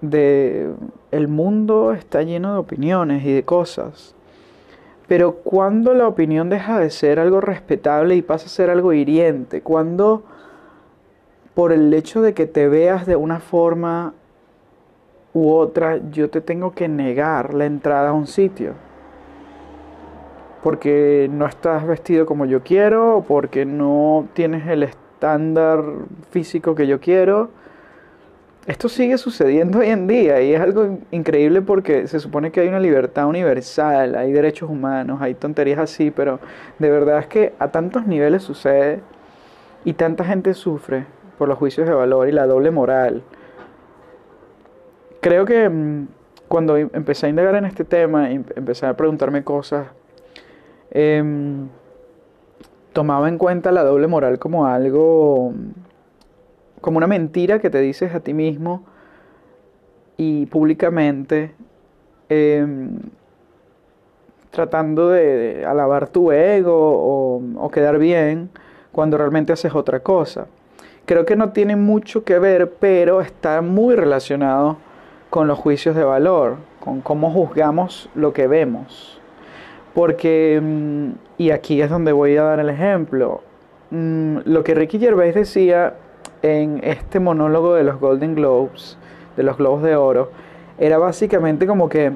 de 0.00 0.70
el 1.10 1.28
mundo 1.28 1.92
está 1.92 2.22
lleno 2.22 2.52
de 2.52 2.58
opiniones 2.58 3.24
y 3.24 3.32
de 3.32 3.44
cosas. 3.44 4.14
Pero 5.08 5.36
cuando 5.36 5.94
la 5.94 6.06
opinión 6.06 6.48
deja 6.50 6.78
de 6.78 6.90
ser 6.90 7.18
algo 7.18 7.40
respetable 7.40 8.14
y 8.14 8.22
pasa 8.22 8.46
a 8.46 8.48
ser 8.48 8.70
algo 8.70 8.92
hiriente, 8.92 9.60
cuando 9.62 10.22
por 11.60 11.74
el 11.74 11.92
hecho 11.92 12.22
de 12.22 12.32
que 12.32 12.46
te 12.46 12.68
veas 12.68 13.04
de 13.04 13.16
una 13.16 13.38
forma 13.38 14.14
u 15.34 15.50
otra, 15.52 16.00
yo 16.10 16.30
te 16.30 16.40
tengo 16.40 16.72
que 16.72 16.88
negar 16.88 17.52
la 17.52 17.66
entrada 17.66 18.08
a 18.08 18.12
un 18.14 18.26
sitio. 18.26 18.72
Porque 20.62 21.28
no 21.30 21.44
estás 21.44 21.86
vestido 21.86 22.24
como 22.24 22.46
yo 22.46 22.62
quiero, 22.62 23.18
o 23.18 23.24
porque 23.24 23.66
no 23.66 24.26
tienes 24.32 24.66
el 24.68 24.84
estándar 24.84 25.84
físico 26.30 26.74
que 26.74 26.86
yo 26.86 26.98
quiero, 26.98 27.50
esto 28.66 28.88
sigue 28.88 29.18
sucediendo 29.18 29.80
hoy 29.80 29.88
en 29.88 30.06
día 30.06 30.40
y 30.40 30.54
es 30.54 30.62
algo 30.62 31.00
increíble 31.10 31.60
porque 31.60 32.06
se 32.06 32.20
supone 32.20 32.52
que 32.52 32.60
hay 32.60 32.68
una 32.68 32.80
libertad 32.80 33.26
universal, 33.26 34.14
hay 34.14 34.32
derechos 34.32 34.70
humanos, 34.70 35.20
hay 35.20 35.34
tonterías 35.34 35.78
así, 35.78 36.10
pero 36.10 36.40
de 36.78 36.90
verdad 36.90 37.18
es 37.18 37.26
que 37.26 37.52
a 37.58 37.68
tantos 37.68 38.06
niveles 38.06 38.44
sucede 38.44 39.00
y 39.84 39.92
tanta 39.92 40.24
gente 40.24 40.54
sufre 40.54 41.19
por 41.40 41.48
los 41.48 41.56
juicios 41.56 41.88
de 41.88 41.94
valor 41.94 42.28
y 42.28 42.32
la 42.32 42.46
doble 42.46 42.70
moral. 42.70 43.22
Creo 45.22 45.46
que 45.46 45.70
mm, 45.70 46.06
cuando 46.48 46.76
em, 46.76 46.90
empecé 46.92 47.24
a 47.24 47.28
indagar 47.30 47.54
en 47.54 47.64
este 47.64 47.82
tema 47.82 48.30
y 48.30 48.34
empecé 48.34 48.84
a 48.84 48.94
preguntarme 48.94 49.42
cosas, 49.42 49.86
em, 50.90 51.66
tomaba 52.92 53.26
en 53.30 53.38
cuenta 53.38 53.72
la 53.72 53.84
doble 53.84 54.06
moral 54.06 54.38
como 54.38 54.66
algo 54.66 55.54
como 56.82 56.98
una 56.98 57.06
mentira 57.06 57.58
que 57.58 57.70
te 57.70 57.80
dices 57.80 58.14
a 58.14 58.20
ti 58.20 58.34
mismo 58.34 58.84
y 60.18 60.44
públicamente 60.44 61.54
em, 62.28 62.98
tratando 64.50 65.08
de, 65.08 65.64
alabar 65.66 66.06
tu 66.08 66.32
ego 66.32 67.40
o 67.56 67.70
quedar 67.70 67.98
bien 67.98 68.50
cuando 68.92 69.16
realmente 69.16 69.54
haces 69.54 69.74
otra 69.74 70.00
cosa. 70.00 70.46
Creo 71.10 71.26
que 71.26 71.34
no 71.34 71.50
tiene 71.50 71.74
mucho 71.74 72.22
que 72.22 72.38
ver, 72.38 72.74
pero 72.78 73.20
está 73.20 73.62
muy 73.62 73.96
relacionado 73.96 74.76
con 75.28 75.48
los 75.48 75.58
juicios 75.58 75.96
de 75.96 76.04
valor, 76.04 76.58
con 76.78 77.00
cómo 77.00 77.32
juzgamos 77.32 78.08
lo 78.14 78.32
que 78.32 78.46
vemos. 78.46 79.20
Porque, 79.92 80.54
em, 80.54 81.14
y 81.36 81.50
aquí 81.50 81.82
es 81.82 81.90
donde 81.90 82.12
voy 82.12 82.36
a 82.36 82.44
dar 82.44 82.60
el 82.60 82.70
ejemplo, 82.70 83.42
mm, 83.90 84.36
lo 84.44 84.62
que 84.62 84.72
Ricky 84.76 85.00
Gervais 85.00 85.34
decía 85.34 85.94
en 86.42 86.78
este 86.84 87.18
monólogo 87.18 87.74
de 87.74 87.82
los 87.82 87.98
Golden 87.98 88.36
Globes, 88.36 88.96
de 89.36 89.42
los 89.42 89.56
Globos 89.56 89.82
de 89.82 89.96
Oro, 89.96 90.30
era 90.78 90.96
básicamente 90.98 91.66
como 91.66 91.88
que 91.88 92.12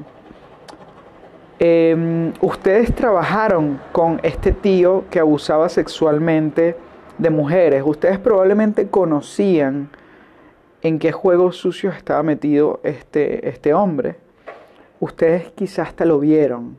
em, 1.59 2.31
ustedes 2.39 2.95
trabajaron 2.95 3.77
con 3.91 4.21
este 4.23 4.53
tío 4.53 5.03
que 5.09 5.19
abusaba 5.19 5.67
sexualmente 5.67 6.77
de 7.17 7.29
mujeres, 7.29 7.83
ustedes 7.85 8.19
probablemente 8.19 8.87
conocían 8.87 9.89
en 10.81 10.99
qué 10.99 11.11
juegos 11.11 11.57
sucios 11.57 11.95
estaba 11.95 12.23
metido 12.23 12.79
este, 12.83 13.49
este 13.49 13.73
hombre. 13.73 14.15
Ustedes 14.99 15.51
quizás 15.55 15.89
hasta 15.89 16.05
lo 16.05 16.19
vieron, 16.19 16.77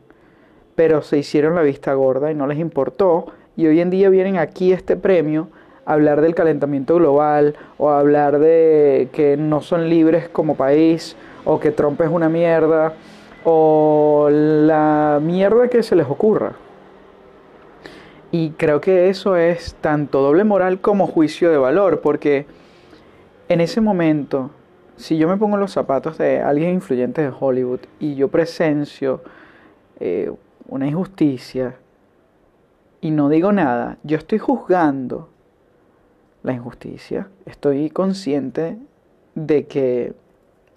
pero 0.75 1.03
se 1.03 1.18
hicieron 1.18 1.55
la 1.55 1.62
vista 1.62 1.92
gorda 1.94 2.31
y 2.31 2.35
no 2.35 2.46
les 2.46 2.59
importó. 2.59 3.27
Y 3.57 3.66
hoy 3.66 3.81
en 3.81 3.90
día 3.90 4.09
vienen 4.09 4.37
aquí 4.37 4.72
este 4.72 4.96
premio 4.96 5.49
hablar 5.85 6.20
del 6.20 6.35
calentamiento 6.35 6.96
global 6.96 7.57
o 7.79 7.90
hablar 7.90 8.38
de 8.38 9.09
que 9.12 9.37
no 9.37 9.62
son 9.62 9.88
libres 9.88 10.29
como 10.29 10.57
país 10.57 11.16
o 11.44 11.59
que 11.61 11.70
Trump 11.70 12.01
es 12.01 12.09
una 12.09 12.29
mierda 12.29 12.94
o 13.44 14.29
la 14.31 15.20
mierda 15.22 15.68
que 15.68 15.83
se 15.83 15.96
les 15.96 16.07
ocurra. 16.07 16.53
Y 18.32 18.50
creo 18.50 18.80
que 18.80 19.08
eso 19.08 19.36
es 19.36 19.74
tanto 19.80 20.20
doble 20.20 20.44
moral 20.44 20.80
como 20.80 21.06
juicio 21.06 21.50
de 21.50 21.58
valor, 21.58 22.00
porque 22.00 22.46
en 23.48 23.60
ese 23.60 23.80
momento, 23.80 24.50
si 24.96 25.16
yo 25.16 25.28
me 25.28 25.36
pongo 25.36 25.56
los 25.56 25.72
zapatos 25.72 26.18
de 26.18 26.40
alguien 26.40 26.70
influyente 26.70 27.22
de 27.22 27.32
Hollywood 27.38 27.80
y 28.00 28.16
yo 28.16 28.28
presencio 28.28 29.22
eh, 30.00 30.32
una 30.68 30.86
injusticia 30.86 31.76
y 33.00 33.10
no 33.10 33.28
digo 33.28 33.52
nada, 33.52 33.98
yo 34.02 34.16
estoy 34.16 34.38
juzgando 34.38 35.28
la 36.42 36.52
injusticia, 36.52 37.28
estoy 37.44 37.90
consciente 37.90 38.78
de 39.34 39.66
que 39.66 40.14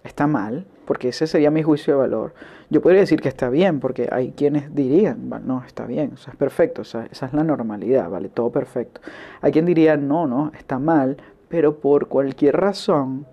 está 0.03 0.27
mal, 0.27 0.65
porque 0.85 1.09
ese 1.09 1.27
sería 1.27 1.51
mi 1.51 1.63
juicio 1.63 1.93
de 1.93 1.99
valor. 1.99 2.33
Yo 2.69 2.81
podría 2.81 3.01
decir 3.01 3.19
que 3.21 3.29
está 3.29 3.49
bien, 3.49 3.79
porque 3.79 4.07
hay 4.11 4.31
quienes 4.31 4.75
dirían, 4.75 5.29
no, 5.43 5.63
está 5.65 5.85
bien, 5.85 6.11
o 6.13 6.17
sea, 6.17 6.33
es 6.33 6.37
perfecto, 6.37 6.83
esa 6.83 7.05
es 7.05 7.33
la 7.33 7.43
normalidad, 7.43 8.09
vale, 8.09 8.29
todo 8.29 8.51
perfecto. 8.51 9.01
Hay 9.41 9.51
quien 9.51 9.65
diría, 9.65 9.97
no, 9.97 10.27
no, 10.27 10.51
está 10.57 10.77
mal, 10.77 11.17
pero 11.47 11.79
por 11.79 12.07
cualquier 12.07 12.57
razón, 12.57 13.25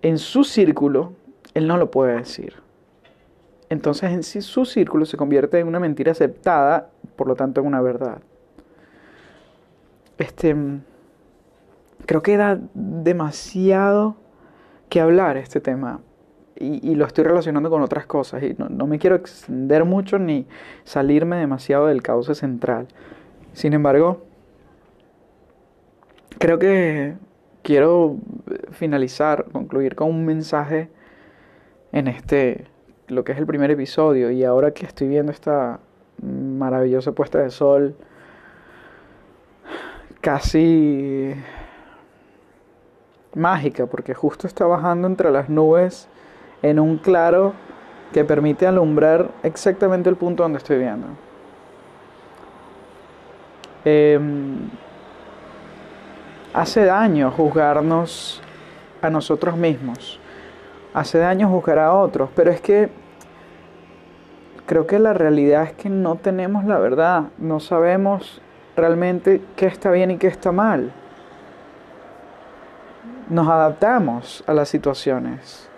en 0.00 0.18
su 0.18 0.44
círculo, 0.44 1.12
él 1.54 1.68
no 1.68 1.76
lo 1.76 1.90
puede 1.90 2.16
decir. 2.16 2.54
Entonces 3.68 4.10
en 4.10 4.22
sí 4.22 4.40
su 4.40 4.64
círculo 4.64 5.04
se 5.04 5.16
convierte 5.16 5.58
en 5.58 5.68
una 5.68 5.80
mentira 5.80 6.12
aceptada, 6.12 6.90
por 7.16 7.26
lo 7.26 7.34
tanto 7.34 7.60
en 7.60 7.66
una 7.66 7.80
verdad 7.80 8.22
este, 10.22 10.56
creo 12.06 12.22
que 12.22 12.36
da 12.36 12.58
demasiado 12.74 14.16
que 14.88 15.00
hablar 15.00 15.36
este 15.36 15.60
tema. 15.60 16.00
Y, 16.62 16.94
lo 16.94 17.04
estoy 17.06 17.24
relacionando 17.24 17.70
con 17.70 17.82
otras 17.82 18.06
cosas. 18.06 18.42
Y 18.44 18.54
no, 18.56 18.86
me 18.86 19.00
quiero 19.00 19.16
extender 19.16 19.84
mucho 19.84 20.18
ni 20.18 20.46
salirme 20.84 21.36
demasiado 21.36 21.88
del 21.88 22.02
cauce 22.02 22.36
central. 22.36 22.86
Sin 23.52 23.72
embargo, 23.72 24.22
creo 26.38 26.60
que 26.60 27.14
quiero 27.62 28.16
finalizar, 28.70 29.46
concluir 29.50 29.96
con 29.96 30.08
un 30.08 30.24
mensaje 30.24 30.88
en 31.90 32.06
este, 32.06 32.66
lo 33.08 33.24
que 33.24 33.32
es 33.32 33.38
el 33.38 33.46
primer 33.46 33.72
episodio. 33.72 34.30
Y 34.30 34.44
ahora 34.44 34.70
que 34.72 34.86
estoy 34.86 35.08
viendo 35.08 35.32
esta 35.32 35.80
maravillosa 36.22 37.10
puesta 37.10 37.40
de 37.40 37.50
sol, 37.50 37.96
casi 40.20 41.34
mágica, 43.34 43.86
porque 43.86 44.14
justo 44.14 44.46
está 44.46 44.64
bajando 44.64 45.08
entre 45.08 45.32
las 45.32 45.48
nubes 45.48 46.08
en 46.62 46.78
un 46.78 46.98
claro 46.98 47.54
que 48.12 48.24
permite 48.24 48.66
alumbrar 48.66 49.30
exactamente 49.42 50.08
el 50.08 50.16
punto 50.16 50.42
donde 50.42 50.58
estoy 50.58 50.78
viendo. 50.78 51.08
Em, 53.84 54.70
hace 56.54 56.84
daño 56.84 57.30
juzgarnos 57.30 58.40
a 59.00 59.10
nosotros 59.10 59.56
mismos. 59.56 60.20
Hace 60.94 61.18
daño 61.18 61.48
juzgar 61.48 61.78
a 61.78 61.94
otros, 61.94 62.30
pero 62.36 62.50
es 62.50 62.60
que 62.60 62.90
creo 64.66 64.86
que 64.86 64.98
la 64.98 65.14
realidad 65.14 65.64
es 65.64 65.72
que 65.72 65.88
no 65.88 66.16
tenemos 66.16 66.64
la 66.64 66.78
verdad, 66.78 67.24
no 67.38 67.60
sabemos 67.60 68.40
realmente 68.76 69.42
qué 69.56 69.66
está 69.66 69.90
bien 69.90 70.10
y 70.12 70.18
qué 70.18 70.28
está 70.28 70.52
mal. 70.52 70.92
Nos 73.28 73.48
adaptamos 73.48 74.44
a 74.46 74.52
las 74.52 74.68
situaciones. 74.68 75.71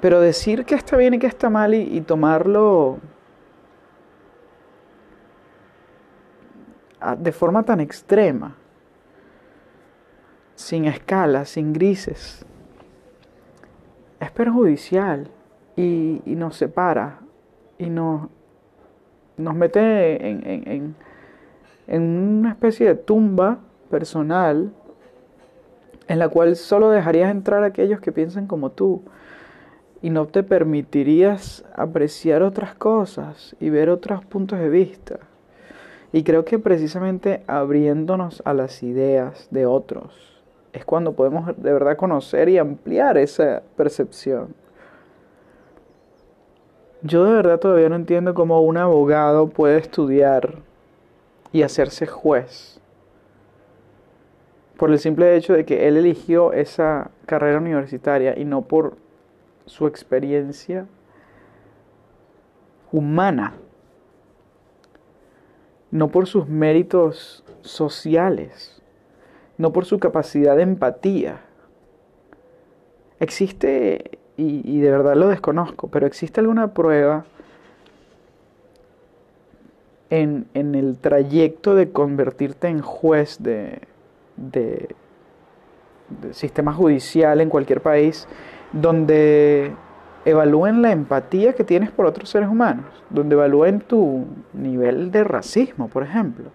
Pero 0.00 0.20
decir 0.20 0.64
qué 0.64 0.74
está 0.74 0.96
bien 0.96 1.14
y 1.14 1.18
qué 1.18 1.26
está 1.26 1.50
mal 1.50 1.74
y, 1.74 2.00
tomarlo 2.02 2.98
de 7.18 7.32
forma 7.32 7.62
tan 7.62 7.80
extrema, 7.80 8.56
sin 10.54 10.86
escala, 10.86 11.44
sin 11.44 11.72
grises, 11.72 12.44
es 14.20 14.30
perjudicial 14.32 15.30
y, 15.76 16.20
nos 16.26 16.56
separa 16.56 17.20
y 17.78 17.88
nos, 17.88 18.28
nos 19.36 19.54
mete 19.54 20.28
en, 20.28 20.94
en 21.86 22.02
una 22.38 22.50
especie 22.50 22.86
de 22.88 22.94
tumba 22.94 23.58
personal 23.90 24.72
en 26.08 26.18
la 26.18 26.28
cual 26.28 26.56
solo 26.56 26.90
dejarías 26.90 27.30
entrar 27.30 27.62
a 27.62 27.66
aquellos 27.66 28.00
que 28.00 28.12
piensan 28.12 28.46
como 28.46 28.70
tú 28.70 29.02
y 30.06 30.10
no 30.10 30.26
te 30.28 30.44
permitirías 30.44 31.64
apreciar 31.74 32.44
otras 32.44 32.76
cosas 32.76 33.56
y 33.58 33.70
ver 33.70 33.90
otros 33.90 34.24
puntos 34.24 34.60
de 34.60 34.68
vista. 34.68 35.18
Y 36.12 36.22
creo 36.22 36.44
que 36.44 36.60
precisamente 36.60 37.42
abriéndonos 37.48 38.40
a 38.44 38.54
las 38.54 38.84
ideas 38.84 39.48
de 39.50 39.66
otros 39.66 40.44
es 40.72 40.84
cuando 40.84 41.14
podemos 41.14 41.48
de 41.60 41.72
verdad 41.72 41.96
conocer 41.96 42.48
y 42.48 42.56
ampliar 42.56 43.18
esa 43.18 43.64
percepción. 43.76 44.54
Yo 47.02 47.24
de 47.24 47.32
verdad 47.32 47.58
todavía 47.58 47.88
no 47.88 47.96
entiendo 47.96 48.32
cómo 48.32 48.60
un 48.60 48.76
abogado 48.76 49.48
puede 49.48 49.78
estudiar 49.78 50.60
y 51.50 51.62
hacerse 51.62 52.06
juez 52.06 52.80
por 54.76 54.92
el 54.92 55.00
simple 55.00 55.34
hecho 55.34 55.54
de 55.54 55.64
que 55.64 55.88
él 55.88 55.96
eligió 55.96 56.52
esa 56.52 57.10
carrera 57.26 57.58
universitaria 57.58 58.38
y 58.38 58.44
no 58.44 58.62
por 58.62 59.04
su 59.66 59.86
experiencia 59.86 60.86
humana 62.92 63.54
no 65.90 66.08
por 66.08 66.26
sus 66.26 66.48
méritos 66.48 67.44
sociales, 67.62 68.82
no 69.58 69.72
por 69.72 69.84
su 69.84 69.98
capacidad 69.98 70.56
de 70.56 70.62
empatía. 70.62 71.40
Existe, 73.18 74.18
y, 74.36 74.80
de 74.80 74.90
verdad 74.90 75.14
lo 75.14 75.28
desconozco, 75.28 75.88
pero 75.88 76.06
existe 76.06 76.40
alguna 76.40 76.74
prueba 76.74 77.24
en, 80.10 80.46
el 80.54 80.98
trayecto 80.98 81.74
de 81.74 81.90
convertirte 81.90 82.68
en 82.68 82.82
juez 82.82 83.42
de, 83.42 83.80
de 84.36 84.94
sistema 86.32 86.74
judicial 86.74 87.40
en 87.40 87.48
cualquier 87.48 87.80
país 87.80 88.28
donde 88.72 89.72
evalúen 90.24 90.82
la 90.82 90.90
empatía 90.90 91.54
que 91.54 91.64
tienes 91.64 91.90
por 91.90 92.04
otros 92.04 92.28
seres 92.28 92.48
humanos, 92.48 92.86
donde 93.10 93.34
evalúen 93.34 93.80
tu 93.80 94.26
nivel 94.52 95.10
de 95.10 95.24
racismo, 95.24 95.88
por 95.88 96.02
ejemplo, 96.02 96.50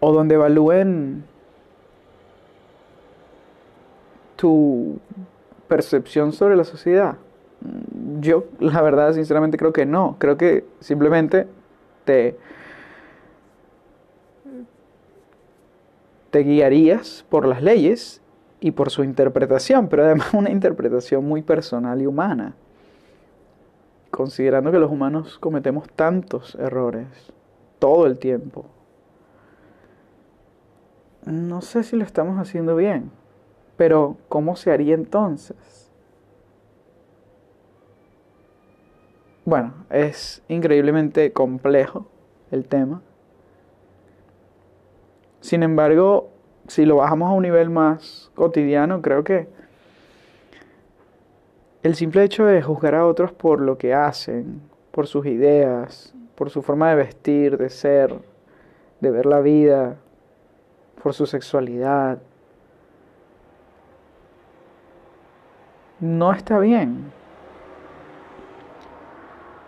o 0.00 0.12
donde 0.12 0.36
evalúen 0.36 1.24
tu 4.36 4.98
percepción 5.68 6.32
sobre 6.32 6.56
la 6.56 6.64
sociedad. 6.64 7.16
Yo, 8.20 8.44
la 8.58 8.80
verdad, 8.80 9.12
sinceramente 9.12 9.58
creo 9.58 9.72
que 9.72 9.84
no. 9.84 10.16
Creo 10.18 10.38
que 10.38 10.64
simplemente 10.80 11.48
te, 12.04 12.38
te 16.30 16.38
guiarías 16.38 17.26
por 17.28 17.46
las 17.46 17.62
leyes 17.62 18.22
y 18.60 18.72
por 18.72 18.90
su 18.90 19.04
interpretación, 19.04 19.88
pero 19.88 20.04
además 20.04 20.28
una 20.34 20.50
interpretación 20.50 21.24
muy 21.24 21.42
personal 21.42 22.00
y 22.02 22.06
humana, 22.06 22.54
considerando 24.10 24.72
que 24.72 24.78
los 24.78 24.90
humanos 24.90 25.38
cometemos 25.38 25.88
tantos 25.90 26.54
errores 26.56 27.06
todo 27.78 28.06
el 28.06 28.18
tiempo. 28.18 28.66
No 31.24 31.60
sé 31.60 31.82
si 31.82 31.96
lo 31.96 32.04
estamos 32.04 32.38
haciendo 32.38 32.74
bien, 32.74 33.10
pero 33.76 34.16
¿cómo 34.28 34.56
se 34.56 34.72
haría 34.72 34.94
entonces? 34.94 35.90
Bueno, 39.44 39.72
es 39.90 40.42
increíblemente 40.48 41.32
complejo 41.32 42.06
el 42.50 42.66
tema. 42.66 43.02
Sin 45.40 45.62
embargo, 45.62 46.30
si 46.68 46.84
lo 46.84 46.96
bajamos 46.96 47.30
a 47.30 47.32
un 47.32 47.42
nivel 47.42 47.70
más 47.70 48.30
cotidiano, 48.34 49.02
creo 49.02 49.24
que 49.24 49.48
el 51.82 51.94
simple 51.94 52.22
hecho 52.22 52.44
de 52.44 52.62
juzgar 52.62 52.94
a 52.94 53.06
otros 53.06 53.32
por 53.32 53.60
lo 53.60 53.78
que 53.78 53.94
hacen, 53.94 54.60
por 54.90 55.06
sus 55.06 55.26
ideas, 55.26 56.14
por 56.34 56.50
su 56.50 56.62
forma 56.62 56.90
de 56.90 56.96
vestir, 56.96 57.56
de 57.56 57.70
ser, 57.70 58.14
de 59.00 59.10
ver 59.10 59.26
la 59.26 59.40
vida, 59.40 59.96
por 61.02 61.14
su 61.14 61.26
sexualidad, 61.26 62.18
no 66.00 66.32
está 66.32 66.58
bien. 66.58 67.12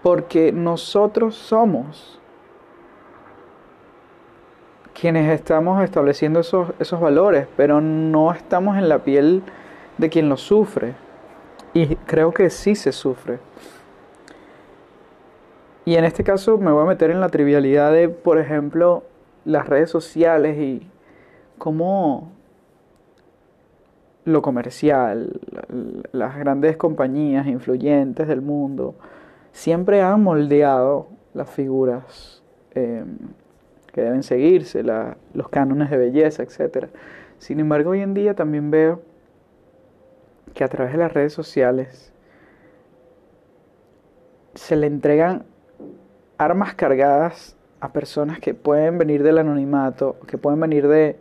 Porque 0.02 0.52
nosotros 0.52 1.34
somos 1.34 2.19
quienes 5.00 5.30
estamos 5.30 5.82
estableciendo 5.82 6.40
esos, 6.40 6.68
esos 6.78 7.00
valores, 7.00 7.46
pero 7.56 7.80
no 7.80 8.32
estamos 8.32 8.76
en 8.76 8.88
la 8.88 8.98
piel 8.98 9.42
de 9.96 10.10
quien 10.10 10.28
los 10.28 10.42
sufre. 10.42 10.94
Y 11.72 11.96
creo 11.96 12.32
que 12.32 12.50
sí 12.50 12.74
se 12.74 12.92
sufre. 12.92 13.38
Y 15.86 15.94
en 15.94 16.04
este 16.04 16.22
caso 16.22 16.58
me 16.58 16.70
voy 16.70 16.82
a 16.82 16.86
meter 16.86 17.10
en 17.10 17.20
la 17.20 17.30
trivialidad 17.30 17.92
de, 17.92 18.10
por 18.10 18.38
ejemplo, 18.38 19.04
las 19.46 19.66
redes 19.66 19.90
sociales 19.90 20.58
y 20.58 20.86
cómo 21.56 22.32
lo 24.24 24.42
comercial, 24.42 25.40
las 26.12 26.36
grandes 26.36 26.76
compañías 26.76 27.46
influyentes 27.46 28.28
del 28.28 28.42
mundo, 28.42 28.94
siempre 29.52 30.02
han 30.02 30.22
moldeado 30.22 31.08
las 31.32 31.48
figuras 31.48 32.42
eh, 32.74 33.04
deben 34.00 34.22
seguirse, 34.22 34.82
los 34.82 35.48
cánones 35.50 35.90
de 35.90 35.96
belleza, 35.96 36.42
etc. 36.42 36.86
Sin 37.38 37.60
embargo, 37.60 37.90
hoy 37.90 38.00
en 38.00 38.14
día 38.14 38.34
también 38.34 38.70
veo 38.70 39.02
que 40.54 40.64
a 40.64 40.68
través 40.68 40.92
de 40.92 40.98
las 40.98 41.12
redes 41.12 41.32
sociales 41.32 42.12
se 44.54 44.76
le 44.76 44.86
entregan 44.86 45.44
armas 46.38 46.74
cargadas 46.74 47.56
a 47.80 47.92
personas 47.92 48.40
que 48.40 48.54
pueden 48.54 48.98
venir 48.98 49.22
del 49.22 49.38
anonimato, 49.38 50.18
que 50.26 50.38
pueden 50.38 50.60
venir 50.60 50.86
de, 50.88 51.18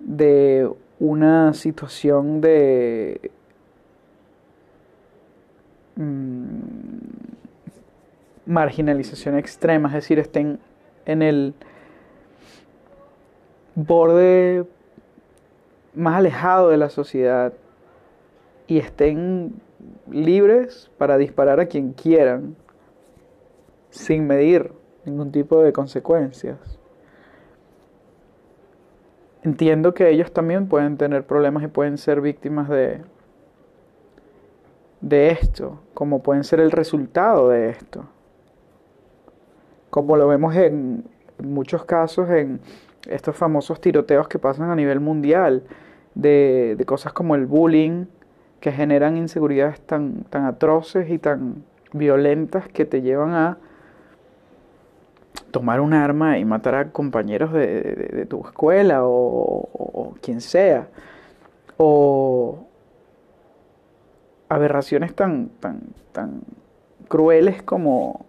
de 0.00 0.70
una 0.98 1.54
situación 1.54 2.40
de 2.40 3.30
mm, 5.96 6.56
marginalización 8.46 9.36
extrema, 9.38 9.88
es 9.88 9.94
decir, 9.94 10.18
estén 10.18 10.58
en 11.06 11.22
el 11.22 11.54
borde 13.74 14.66
más 15.94 16.16
alejado 16.16 16.68
de 16.68 16.76
la 16.76 16.90
sociedad 16.90 17.52
y 18.66 18.78
estén 18.78 19.54
libres 20.10 20.90
para 20.98 21.16
disparar 21.16 21.60
a 21.60 21.66
quien 21.66 21.92
quieran 21.92 22.56
sin 23.90 24.26
medir 24.26 24.72
ningún 25.04 25.30
tipo 25.30 25.62
de 25.62 25.72
consecuencias. 25.72 26.58
Entiendo 29.42 29.94
que 29.94 30.10
ellos 30.10 30.32
también 30.32 30.68
pueden 30.68 30.96
tener 30.96 31.24
problemas 31.24 31.62
y 31.62 31.68
pueden 31.68 31.98
ser 31.98 32.20
víctimas 32.20 32.68
de, 32.68 33.02
de 35.00 35.30
esto, 35.30 35.78
como 35.94 36.22
pueden 36.22 36.42
ser 36.42 36.58
el 36.58 36.72
resultado 36.72 37.48
de 37.50 37.70
esto 37.70 38.06
como 39.96 40.18
lo 40.18 40.28
vemos 40.28 40.54
en 40.54 41.04
muchos 41.42 41.86
casos 41.86 42.28
en 42.28 42.60
estos 43.08 43.34
famosos 43.34 43.80
tiroteos 43.80 44.28
que 44.28 44.38
pasan 44.38 44.68
a 44.68 44.76
nivel 44.76 45.00
mundial, 45.00 45.62
de, 46.14 46.76
cosas 46.86 47.14
como 47.14 47.34
el 47.34 47.46
bullying, 47.46 48.04
que 48.60 48.72
generan 48.72 49.16
inseguridades 49.16 49.80
tan, 49.80 50.24
tan 50.24 50.44
atroces 50.44 51.08
y 51.08 51.16
tan 51.16 51.64
violentas 51.94 52.68
que 52.68 52.84
te 52.84 53.00
llevan 53.00 53.32
a 53.32 53.56
tomar 55.50 55.80
un 55.80 55.94
arma 55.94 56.36
y 56.36 56.44
matar 56.44 56.74
a 56.74 56.92
compañeros 56.92 57.54
de, 57.54 58.26
tu 58.28 58.46
escuela 58.46 59.02
o, 59.02 59.66
o, 59.72 60.14
quien 60.20 60.42
sea. 60.42 60.88
O 61.78 62.66
aberraciones 64.50 65.14
tan, 65.14 65.48
tan, 65.58 65.80
tan 66.12 66.42
crueles 67.08 67.62
como 67.62 68.25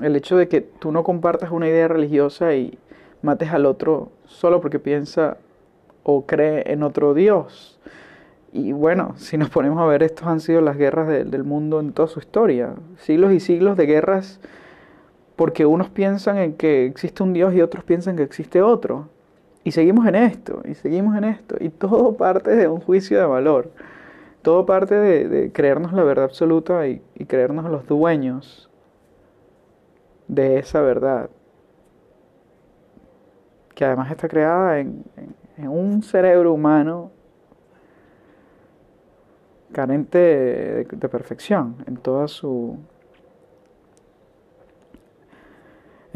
el 0.00 0.16
hecho 0.16 0.36
de 0.36 0.48
que 0.48 0.60
tú 0.60 0.92
no 0.92 1.02
compartas 1.02 1.50
una 1.50 1.68
idea 1.68 1.88
religiosa 1.88 2.54
y 2.54 2.78
mates 3.22 3.50
al 3.50 3.66
otro 3.66 4.10
solo 4.26 4.60
porque 4.60 4.78
piensa 4.78 5.38
o 6.02 6.26
cree 6.26 6.72
en 6.72 6.82
otro 6.82 7.14
Dios. 7.14 7.78
Y 8.52 8.72
bueno, 8.72 9.14
si 9.16 9.36
nos 9.36 9.50
ponemos 9.50 9.78
a 9.80 9.86
ver, 9.86 10.02
estos 10.02 10.26
han 10.26 10.40
sido 10.40 10.60
las 10.60 10.76
guerras 10.76 11.08
del 11.08 11.44
mundo 11.44 11.80
en 11.80 11.92
toda 11.92 12.08
su 12.08 12.20
historia. 12.20 12.74
Siglos 12.98 13.32
y 13.32 13.40
siglos 13.40 13.76
de 13.76 13.86
guerras 13.86 14.40
porque 15.36 15.66
unos 15.66 15.90
piensan 15.90 16.38
en 16.38 16.54
que 16.54 16.86
existe 16.86 17.22
un 17.22 17.34
Dios 17.34 17.54
y 17.54 17.60
otros 17.60 17.84
piensan 17.84 18.16
que 18.16 18.22
existe 18.22 18.62
otro. 18.62 19.08
Y 19.62 19.72
seguimos 19.72 20.06
en 20.06 20.14
esto, 20.14 20.62
y 20.64 20.74
seguimos 20.74 21.16
en 21.16 21.24
esto. 21.24 21.56
Y 21.60 21.68
todo 21.68 22.16
parte 22.16 22.54
de 22.54 22.68
un 22.68 22.80
juicio 22.80 23.18
de 23.18 23.26
valor. 23.26 23.70
Todo 24.42 24.64
parte 24.64 24.94
de, 24.94 25.50
creernos 25.52 25.92
la 25.92 26.04
verdad 26.04 26.24
absoluta 26.24 26.86
y, 26.86 27.02
creernos 27.26 27.68
los 27.70 27.86
dueños 27.86 28.65
de 30.28 30.58
esa 30.58 30.80
verdad. 30.80 31.30
Que 33.74 33.84
además 33.84 34.10
está 34.10 34.28
creada 34.28 34.78
en, 34.80 35.04
un 35.58 36.02
cerebro 36.02 36.52
humano 36.52 37.10
carente 39.72 40.18
de 40.18 41.08
perfección 41.08 41.76
en 41.86 41.96
toda 41.96 42.28
su 42.28 42.78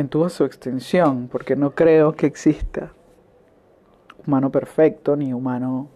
en 0.00 0.08
toda 0.08 0.30
su 0.30 0.44
extensión, 0.44 1.28
porque 1.28 1.56
no 1.56 1.74
creo 1.74 2.14
que 2.14 2.26
exista 2.26 2.92
humano 4.26 4.50
perfecto 4.50 5.14
ni 5.14 5.32
humano 5.32 5.88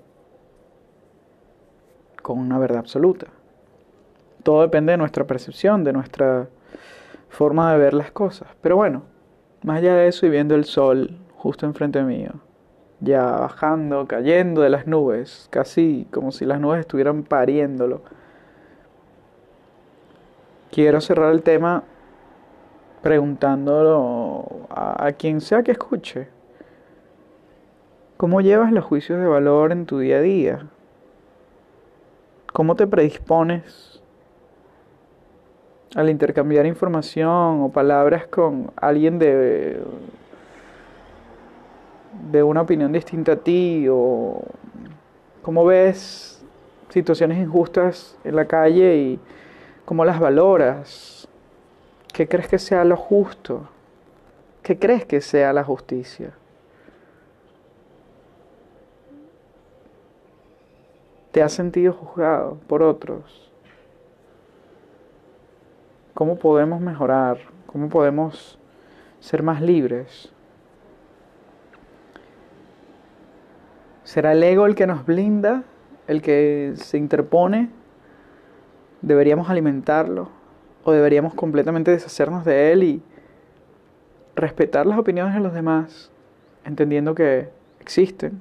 con 2.22 2.38
una 2.38 2.59
verdad 2.59 2.79
absoluta. 2.79 3.27
Todo 4.42 4.62
depende 4.62 4.92
de 4.92 4.98
nuestra 4.98 5.24
percepción, 5.24 5.85
de 5.85 5.92
nuestra 5.92 6.48
forma 7.35 7.73
de 7.73 7.79
ver 7.79 7.94
las 7.94 8.11
cosas. 8.11 8.49
Pero 8.62 8.77
bueno, 8.77 9.03
más 9.62 9.79
allá 9.79 9.94
de 9.94 10.09
eso 10.09 10.27
y 10.27 10.31
viendo 10.31 10.55
el 10.55 10.64
sol 10.64 11.18
justo 11.37 11.66
enfrente 11.66 12.03
mío, 12.03 12.31
ya 13.01 13.23
bajando, 13.23 14.07
cayendo 14.07 14.62
de 14.62 14.70
las 14.70 14.87
nubes, 14.87 15.49
casi 15.51 16.07
como 16.11 16.33
si 16.33 16.47
las 16.47 16.61
nubes 16.61 16.81
estuvieran 16.81 17.23
pariéndolo. 17.23 18.03
Quiero 20.70 21.01
cerrar 21.01 21.33
el 21.33 21.42
tema 21.42 21.85
preguntándolo 23.03 24.66
a, 24.70 25.12
quien 25.12 25.40
sea 25.40 25.62
que 25.62 25.73
escuche. 25.73 26.29
¿Cómo 28.16 28.40
llevas 28.40 28.73
los 28.73 28.85
juicios 28.85 29.20
de 29.20 29.27
valor 29.27 29.73
en 29.73 29.85
tu 29.85 29.99
día 29.99 30.16
a 30.16 30.20
día? 30.20 30.66
¿Cómo 32.53 32.77
te 32.77 32.87
predispones 32.87 33.93
al 35.94 36.11
intercambiar 36.11 36.66
información 36.66 37.62
o 37.62 37.70
palabras 37.72 38.26
con 38.26 38.72
alguien 38.76 39.18
de, 39.18 39.83
de 42.30 42.42
una 42.42 42.62
opinión 42.62 42.92
distinta 42.92 43.33
a 43.33 43.37
ti? 43.37 43.87
¿O 43.90 44.42
cómo 45.42 45.64
ves 45.64 46.44
situaciones 46.88 47.38
injustas 47.38 48.16
en 48.24 48.37
la 48.37 48.46
calle 48.46 48.96
y 48.96 49.20
cómo 49.85 50.04
las 50.04 50.18
valoras? 50.18 51.28
¿Qué 52.12 52.28
crees 52.28 52.48
que 52.48 52.59
sea 52.59 52.85
lo 52.85 52.96
justo? 52.96 53.68
¿Qué 54.62 54.78
crees 54.78 55.04
que 55.04 55.20
sea 55.20 55.52
la 55.52 55.64
justicia? 55.64 56.33
¿Te 61.33 61.42
has 61.42 61.52
sentido 61.52 61.92
juzgado 61.92 62.59
por 62.68 62.83
otros? 62.83 63.53
¿Cómo 66.14 66.37
podemos 66.37 66.81
mejorar? 66.81 67.38
¿Cómo 67.66 67.88
podemos 67.88 68.59
ser 69.20 69.42
más 69.42 69.61
libres? 69.61 70.33
¿Será 74.05 74.33
el 74.33 74.42
ego 74.42 74.66
el 74.66 74.74
que 74.74 74.87
nos 74.87 75.05
blinda? 75.05 75.64
¿El 76.07 76.22
que 76.22 76.72
se 76.77 76.98
interpone? 76.98 77.70
¿Deberíamos 79.03 79.50
alimentarlo? 79.50 80.44
o 80.85 80.92
deberíamos 80.92 81.35
completamente 81.35 81.90
deshacernos 81.90 82.44
de 82.44 82.72
él 82.72 82.83
y 82.85 83.03
respetar 84.37 84.87
las 84.87 84.98
opiniones 84.98 85.35
de 85.35 85.40
los 85.40 85.55
demás, 85.55 86.11
entendiendo 86.64 87.14
que 87.14 87.48
existen, 87.81 88.40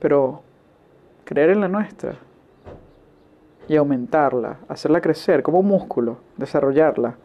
pero 0.00 0.42
creer 1.24 1.50
en 1.50 1.60
la 1.60 1.68
nuestra 1.68 2.16
y 3.68 3.76
aumentarla, 3.76 4.58
hacerla 4.68 5.00
crecer 5.00 5.42
como 5.42 5.60
un 5.60 5.66
músculo, 5.66 6.18
desarrollarla, 6.36 7.16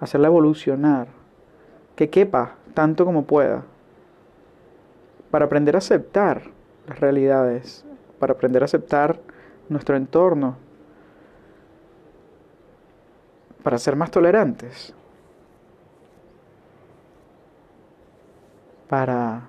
hacerla 0.00 0.28
evolucionar, 0.28 1.08
que 1.96 2.08
quepa 2.08 2.54
tanto 2.74 3.04
como 3.04 3.24
pueda, 3.24 3.62
para 5.30 5.44
aprender 5.44 5.74
a 5.74 5.78
aceptar 5.78 6.42
las 6.86 6.98
realidades, 6.98 7.84
para 8.18 8.32
aprender 8.32 8.62
a 8.62 8.64
aceptar 8.64 9.18
nuestro 9.68 9.96
entorno, 9.96 10.56
para 13.62 13.78
ser 13.78 13.96
más 13.96 14.10
tolerantes, 14.10 14.94
para 18.88 19.42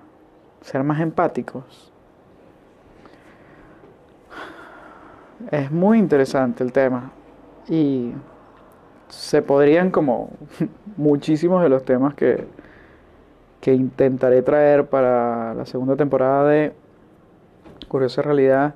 ser 0.60 0.84
más 0.84 1.00
empáticos. 1.00 1.91
Es 5.50 5.70
muy 5.70 5.98
interesante 5.98 6.62
el 6.64 6.72
tema 6.72 7.10
y 7.68 8.12
se 9.08 9.42
podrían 9.42 9.90
como 9.90 10.30
muchísimos 10.96 11.62
de 11.62 11.68
los 11.68 11.84
temas 11.84 12.14
que, 12.14 12.46
que 13.60 13.74
intentaré 13.74 14.42
traer 14.42 14.86
para 14.86 15.54
la 15.54 15.66
segunda 15.66 15.96
temporada 15.96 16.48
de 16.48 16.72
Curiosa 17.88 18.22
Realidad, 18.22 18.74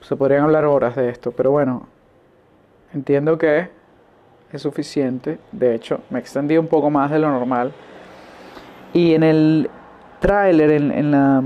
se 0.00 0.16
podrían 0.16 0.44
hablar 0.44 0.64
horas 0.64 0.94
de 0.96 1.08
esto, 1.08 1.32
pero 1.32 1.50
bueno, 1.50 1.86
entiendo 2.92 3.38
que 3.38 3.68
es 4.52 4.62
suficiente. 4.62 5.38
De 5.52 5.74
hecho, 5.74 6.00
me 6.10 6.18
extendí 6.18 6.56
un 6.56 6.66
poco 6.66 6.90
más 6.90 7.10
de 7.10 7.18
lo 7.18 7.30
normal. 7.30 7.72
Y 8.92 9.14
en 9.14 9.22
el 9.22 9.70
tráiler, 10.20 10.70
en, 10.70 11.10
la, 11.10 11.42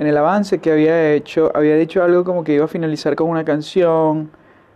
en 0.00 0.06
el 0.06 0.16
avance 0.16 0.60
que 0.60 0.72
había 0.72 1.12
hecho, 1.12 1.52
había 1.54 1.76
dicho 1.76 2.02
algo 2.02 2.24
como 2.24 2.42
que 2.42 2.54
iba 2.54 2.64
a 2.64 2.68
finalizar 2.68 3.14
con 3.16 3.28
una 3.28 3.44
canción 3.44 4.30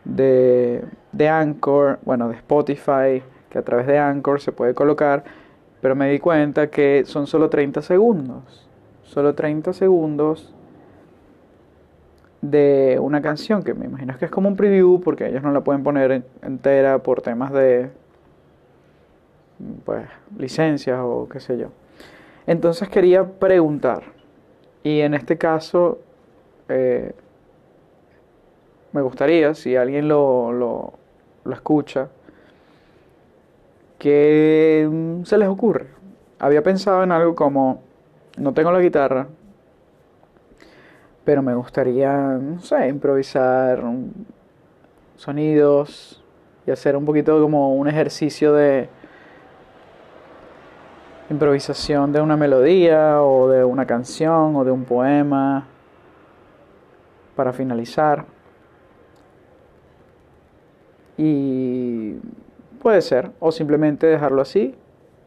de, 0.05 0.85
de 1.13 1.29
Anchor, 1.31 1.99
bueno, 2.05 2.29
de 2.29 2.35
Spotify, 2.35 3.23
que 3.49 3.59
a 3.59 3.63
través 3.63 3.87
de 3.87 3.99
Anchor 3.99 4.43
se 4.43 4.53
puede 4.53 4.75
colocar, 4.75 5.25
pero 5.81 5.97
me 5.97 6.11
di 6.11 6.19
cuenta 6.19 6.67
que 6.69 7.05
son 7.07 7.27
solo 7.27 7.49
30 7.49 7.81
segundos. 7.81 8.69
Solo 9.03 9.35
30 9.35 9.73
segundos 9.73 10.53
de 12.43 12.99
una 13.01 13.23
canción 13.23 13.63
que 13.63 13.73
me 13.73 13.87
imagino 13.87 14.19
que 14.19 14.27
es 14.27 14.31
como 14.31 14.51
un 14.51 14.57
preview 14.57 15.01
porque 15.01 15.27
ellos 15.27 15.43
no 15.43 15.53
la 15.53 15.63
pueden 15.63 15.83
poner 15.83 16.23
entera 16.43 16.99
por 16.99 17.23
temas 17.23 17.51
de 17.51 17.89
pues 19.87 20.05
licencias 20.37 21.01
o 21.03 21.27
qué 21.31 21.41
sé 21.41 21.57
yo. 21.57 21.69
Entonces 22.47 22.91
quería 22.91 23.25
preguntar 23.25 24.14
y 24.85 25.01
en 25.01 25.15
este 25.15 25.37
caso 25.37 25.99
eh, 26.69 27.13
me 28.93 29.03
gustaría 29.03 29.55
si 29.55 29.75
alguien 29.75 30.07
lo, 30.07 30.53
lo, 30.53 30.93
lo 31.43 31.53
escucha 31.53 32.09
que 33.99 34.89
se 35.25 35.39
les 35.39 35.49
ocurre. 35.49 35.87
Había 36.39 36.63
pensado 36.63 37.03
en 37.03 37.11
algo 37.11 37.35
como 37.35 37.81
no 38.37 38.53
tengo 38.53 38.71
la 38.71 38.81
guitarra, 38.81 39.27
pero 41.25 41.43
me 41.43 41.55
gustaría, 41.55 42.13
no 42.13 42.61
sé, 42.61 42.87
improvisar 42.89 43.83
sonidos 45.17 46.23
y 46.67 46.71
hacer 46.71 46.97
un 46.97 47.07
poquito 47.07 47.41
como 47.41 47.75
un 47.75 47.89
ejercicio 47.89 48.53
de 48.53 48.89
improvisación 51.35 52.13
de 52.13 52.21
una 52.21 52.37
melodía 52.37 53.23
o 53.23 53.49
de 53.49 53.65
una 53.65 53.87
canción 53.87 54.57
o 54.57 54.65
de 54.65 54.71
un 54.71 54.85
poema 54.85 55.67
para 57.37 57.53
finalizar. 57.53 58.25
Y 61.17 62.15
puede 62.83 63.03
ser, 63.03 63.31
o 63.39 63.53
simplemente 63.53 64.07
dejarlo 64.07 64.43
así 64.43 64.75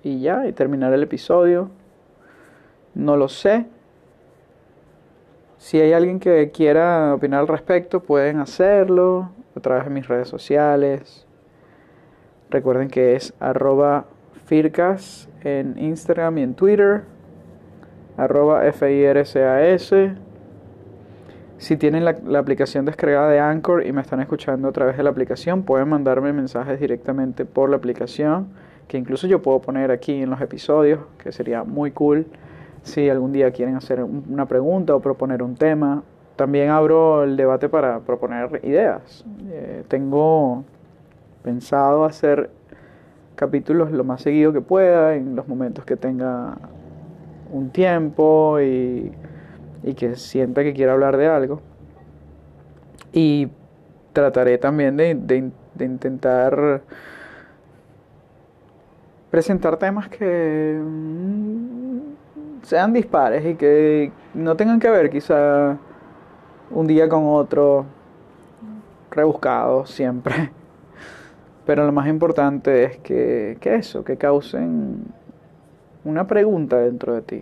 y 0.04 0.22
ya, 0.22 0.48
y 0.48 0.54
terminar 0.54 0.92
el 0.94 1.04
episodio. 1.04 1.70
No 2.94 3.16
lo 3.16 3.30
sé, 3.30 3.68
si 5.58 5.82
hay 5.82 5.92
alguien 5.92 6.20
que 6.20 6.52
quiera 6.52 7.16
opinar 7.16 7.42
al 7.42 7.48
respecto, 7.48 8.02
pueden 8.02 8.40
hacerlo 8.40 9.32
a 9.56 9.60
través 9.60 9.86
de 9.86 9.90
mis 9.90 10.08
redes 10.08 10.28
sociales. 10.28 11.26
Recuerden 12.50 12.90
que 12.90 13.16
es 13.16 13.34
arroba 13.40 14.06
fircas 14.48 15.28
en 15.44 15.78
Instagram 15.78 16.38
y 16.38 16.42
en 16.42 16.54
Twitter, 16.56 17.04
arroba 18.16 18.64
FIRCAS. 18.72 19.94
Si 21.58 21.76
tienen 21.76 22.06
la, 22.06 22.40
aplicación 22.40 22.86
descargada 22.86 23.30
de 23.30 23.40
Anchor 23.40 23.86
y 23.86 23.92
me 23.92 24.02
están 24.02 24.22
escuchando 24.22 24.70
a 24.70 24.72
través 24.72 24.96
de 24.96 25.04
la 25.04 25.10
aplicación, 25.10 25.64
pueden 25.64 25.90
mandarme 25.90 26.32
mensajes 26.32 26.80
directamente 26.80 27.46
por 27.46 27.70
la 27.70 27.78
aplicación, 27.78 28.48
que 28.88 28.98
incluso 28.98 29.28
yo 29.28 29.42
puedo 29.42 29.60
poner 29.60 29.92
aquí 29.92 30.22
en 30.22 30.30
los 30.30 30.40
episodios, 30.40 31.02
que 31.18 31.32
sería 31.32 31.64
muy 31.64 31.92
cool 31.92 32.26
si 32.84 33.10
algún 33.10 33.34
día 33.34 33.52
quieren 33.52 33.76
hacer 33.76 34.02
una 34.02 34.46
pregunta 34.46 34.96
o 34.96 35.02
proponer 35.02 35.44
un 35.44 35.56
tema. 35.56 36.04
También 36.38 36.70
abro 36.70 37.24
el 37.24 37.36
debate 37.36 37.68
para 37.68 38.00
proponer 38.00 38.62
ideas. 38.64 39.26
Eh, 39.50 39.84
tengo 39.90 40.64
pensado 41.44 42.06
hacer 42.06 42.52
capítulos 43.38 43.92
lo 43.92 44.04
más 44.04 44.22
seguido 44.22 44.52
que 44.52 44.60
pueda, 44.60 45.16
en 45.16 45.38
los 45.38 45.48
momentos 45.48 45.86
que 45.86 45.96
tenga 45.96 46.58
un 47.54 47.70
tiempo 47.70 48.60
y 48.60 49.14
y 49.84 49.94
que 49.94 50.16
sienta 50.16 50.64
que 50.64 50.74
quiera 50.74 50.94
hablar 50.94 51.18
de 51.18 51.28
algo. 51.28 51.62
Y 53.14 53.48
trataré 54.14 54.58
también 54.58 54.98
de, 54.98 55.16
de, 55.16 55.86
intentar 55.86 56.82
presentar 59.32 59.78
temas 59.78 60.10
que 60.10 60.80
mm, 60.84 62.00
sean 62.64 62.94
dispares 62.94 63.46
y 63.46 63.56
que 63.56 64.12
no 64.34 64.56
tengan 64.56 64.80
que 64.80 64.90
ver 64.90 65.10
quizá 65.10 65.78
un 66.72 66.88
día 66.88 67.08
con 67.08 67.28
otro 67.28 67.86
rebuscado 69.12 69.86
siempre. 69.86 70.52
Pero 71.68 71.86
lo 71.86 71.92
más 71.92 72.08
importante 72.08 72.86
es 72.86 72.98
que, 72.98 73.58
que 73.60 73.76
eso, 73.76 74.04
que 74.04 74.18
causen 74.18 75.04
una 76.06 76.26
pregunta 76.26 76.78
dentro 76.78 77.14
de 77.14 77.22
ti. 77.22 77.42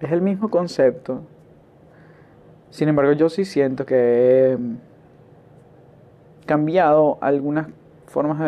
Es 0.00 0.12
el 0.12 0.20
mismo 0.20 0.50
concepto. 0.50 1.22
Sin 2.70 2.88
embargo, 2.88 3.12
yo 3.12 3.28
sí 3.28 3.44
siento 3.44 3.86
que 3.86 4.52
he 4.52 4.58
cambiado 6.46 7.18
algunas 7.20 7.68
formas 8.06 8.40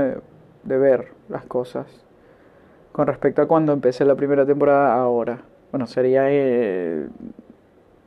de, 0.65 0.79
ver 0.79 1.13
las 1.29 1.45
cosas 1.45 1.87
con 2.93 3.07
respecto 3.07 3.43
a 3.43 3.47
cuando 3.47 3.73
empecé 3.73 4.05
la 4.05 4.17
primera 4.17 4.45
temporada 4.45 4.95
ahora. 4.95 5.43
Bueno, 5.71 5.87
sería 5.87 6.25
eh, 6.29 7.07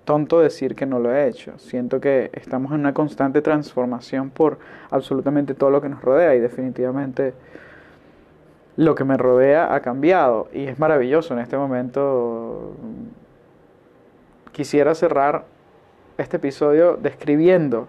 tonto 0.06 0.40
decir 0.40 0.76
que 0.76 0.86
no 0.86 1.00
lo 1.00 1.14
he 1.14 1.28
hecho. 1.28 1.58
Siento 1.58 2.00
que 2.00 2.30
estamos 2.34 2.72
en 2.72 2.80
una 2.80 2.94
constante 2.94 3.42
transformación 3.42 4.30
por 4.30 4.58
absolutamente 4.92 5.54
todo 5.54 5.70
lo 5.70 5.82
que 5.82 5.90
nos 5.90 6.02
rodea 6.02 6.36
y 6.36 6.40
definitivamente 6.40 7.34
lo 8.76 8.96
que 8.96 9.04
me 9.04 9.18
rodea 9.18 9.74
ha 9.74 9.82
cambiado 9.82 10.48
y 10.52 10.66
es 10.66 10.80
maravilloso 10.80 11.34
en 11.34 11.40
este 11.40 11.58
momento 11.58 12.76
quisiera 14.52 14.96
cerrar 14.96 15.46
este 16.18 16.38
episodio 16.38 16.96
describiendo, 16.96 17.88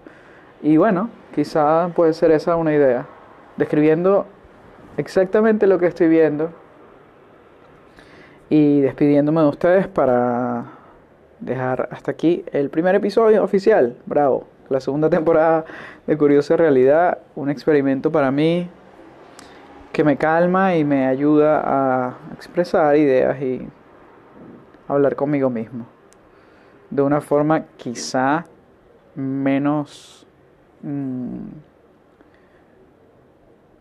y 0.63 0.77
bueno, 0.79 1.11
quizá 1.35 1.89
puede 1.95 2.15
ser 2.15 2.31
esa 2.31 2.57
una 2.57 2.73
idea, 2.75 3.07
describiendo 3.57 4.27
exactamente 4.97 5.67
lo 5.67 5.79
que 5.79 5.87
estoy 5.87 6.09
viendo 6.09 6.51
y 8.49 8.81
despidiéndome 8.81 9.43
de 9.43 9.49
ustedes 9.49 9.89
para 9.89 10.65
dejar 11.41 11.89
hasta 11.91 12.11
aquí 12.11 12.45
el 12.53 12.71
primer 12.71 12.95
episodio 12.95 13.43
oficial, 13.43 13.97
bravo, 14.07 14.47
la 14.69 14.81
segunda 14.81 15.11
temporada 15.11 15.65
de 16.07 16.17
Curiosa 16.17 16.57
Realidad, 16.57 17.19
un 17.35 17.51
experimento 17.51 18.11
para 18.11 18.31
mí 18.31 18.69
que 19.93 20.05
me 20.05 20.17
calma 20.17 20.77
y 20.77 20.85
me 20.85 21.07
ayuda 21.07 21.63
a 21.65 22.17
expresar 22.35 22.97
ideas 22.97 23.41
y 23.41 23.69
hablar 24.89 25.15
conmigo 25.17 25.51
mismo. 25.51 25.87
De 26.91 27.03
una 27.03 27.21
forma 27.21 27.67
quizá 27.77 28.45
menos 29.15 30.27
mm, 30.83 31.47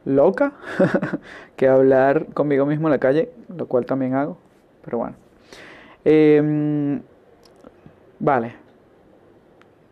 loca 0.05 0.53
que 1.55 1.67
hablar 1.67 2.27
conmigo 2.33 2.65
mismo 2.65 2.87
en 2.87 2.91
la 2.91 2.99
calle, 2.99 3.31
lo 3.55 3.67
cual 3.67 3.85
también 3.85 4.15
hago, 4.15 4.37
pero 4.83 4.99
bueno. 4.99 5.15
Em, 6.05 7.01
vale, 8.23 8.55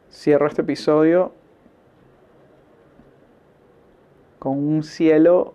cierro 0.09 0.47
este 0.47 0.61
episodio 0.61 1.33
con 4.39 4.57
un 4.57 4.83
cielo 4.83 5.53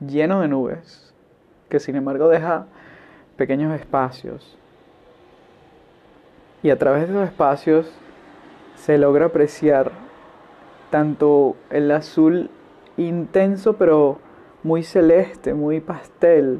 lleno 0.00 0.40
de 0.40 0.48
nubes, 0.48 1.14
que 1.68 1.78
sin 1.78 1.94
embargo 1.94 2.26
deja 2.26 2.66
pequeños 3.36 3.72
espacios. 3.78 4.58
Y 6.64 6.70
a 6.70 6.78
través 6.78 7.02
de 7.06 7.14
esos 7.14 7.28
espacios 7.28 7.92
se 8.74 8.98
logra 8.98 9.26
apreciar 9.26 9.92
tanto 10.90 11.54
el 11.70 11.88
azul 11.92 12.50
intenso 12.96 13.74
pero 13.74 14.18
muy 14.64 14.82
celeste, 14.82 15.54
muy 15.54 15.80
pastel 15.80 16.58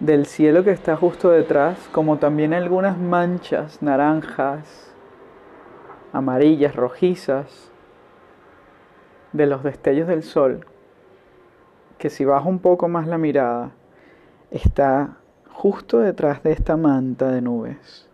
del 0.00 0.24
cielo 0.24 0.64
que 0.64 0.70
está 0.70 0.96
justo 0.96 1.30
detrás, 1.30 1.78
como 1.92 2.18
también 2.18 2.54
algunas 2.54 2.98
manchas 2.98 3.82
naranjas, 3.82 4.90
amarillas, 6.12 6.74
rojizas 6.74 7.70
de 9.32 9.46
los 9.46 9.62
destellos 9.62 10.08
del 10.08 10.22
sol, 10.22 10.66
que 11.98 12.08
si 12.08 12.24
bajo 12.24 12.48
un 12.48 12.60
poco 12.60 12.88
más 12.88 13.06
la 13.06 13.18
mirada, 13.18 13.72
está 14.50 15.18
justo 15.52 15.98
detrás 15.98 16.42
de 16.42 16.52
esta 16.52 16.78
manta 16.78 17.30
de 17.30 17.42
nubes. 17.42 18.08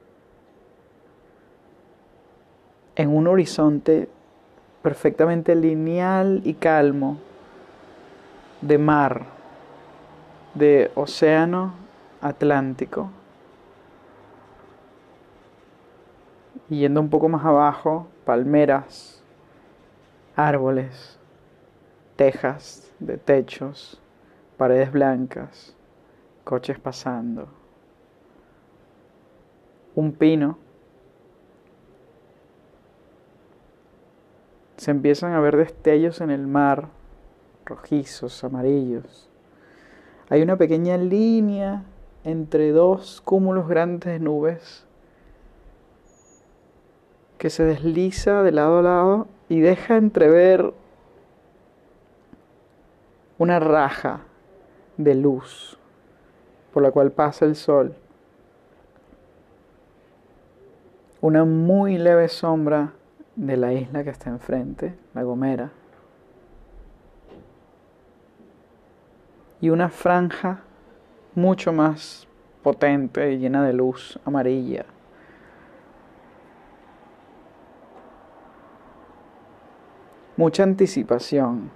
En 2.97 3.15
un 3.15 3.29
horizonte 3.29 4.09
perfectamente 4.83 5.55
lineal 5.55 6.41
y 6.45 6.55
calmo 6.55 7.19
de 8.61 8.79
mar, 8.79 9.36
de 10.57 10.91
océano 10.95 11.75
Atlántico. 12.21 13.11
Yendo 16.69 17.01
un 17.01 17.11
poco 17.11 17.29
más 17.29 17.45
abajo, 17.45 18.09
palmeras, 18.25 19.23
árboles, 20.35 21.19
tejas 22.17 22.91
de 22.99 23.19
techos, 23.19 24.01
paredes 24.57 24.91
blancas, 24.91 25.77
coches 26.43 26.79
pasando, 26.81 27.49
un 29.95 30.13
pino 30.13 30.59
se 34.79 34.91
empiezan 34.91 35.33
a 35.33 35.41
ver 35.41 35.57
destellos 35.57 36.21
en 36.21 36.31
el 36.31 36.47
mar, 36.47 36.89
rojizos, 37.65 38.43
amarillos. 38.43 39.31
Hay 40.29 40.43
una 40.43 40.57
pequeña 40.57 40.97
línea 40.97 41.85
entre 42.25 42.73
dos 42.73 43.21
cúmulos 43.21 43.69
grandes 43.69 44.13
de 44.13 44.19
nubes 44.19 44.85
que 47.39 47.51
se 47.51 47.63
desliza 47.63 48.43
de 48.43 48.51
lado 48.51 48.79
a 48.79 48.83
lado 48.83 49.29
y 49.49 49.61
deja 49.61 49.97
entrever 49.97 50.73
una 53.39 53.61
raja 53.61 54.23
de 54.97 55.15
luz 55.15 55.79
por 56.73 56.83
la 56.83 56.91
cual 56.91 57.13
pasa 57.13 57.45
el 57.45 57.55
sol. 57.55 57.95
Una 61.21 61.45
muy 61.45 61.99
leve 61.99 62.29
sombra 62.29 62.93
de 63.37 63.57
la 63.57 63.73
isla 63.73 64.03
que 64.03 64.11
está 64.11 64.31
enfrente, 64.31 64.95
La 65.15 65.23
Gomera, 65.23 65.71
y 69.61 69.71
una 69.71 69.89
franja 69.89 70.61
mucho 71.35 71.73
más 71.73 72.27
potente 72.63 73.33
y 73.33 73.39
llena 73.39 73.65
de 73.65 73.73
luz 73.73 74.19
amarilla. 74.25 74.85
Mucha 80.37 80.65
anticipación, 80.65 81.71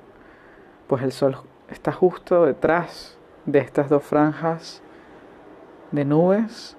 pues 0.87 1.03
el 1.03 1.13
sol 1.13 1.37
está 1.69 1.93
justo 1.93 2.45
detrás 2.45 3.17
de 3.47 3.61
estas 3.61 3.89
dos 3.89 4.03
franjas 4.03 4.83
de 5.93 6.05
nubes 6.05 6.77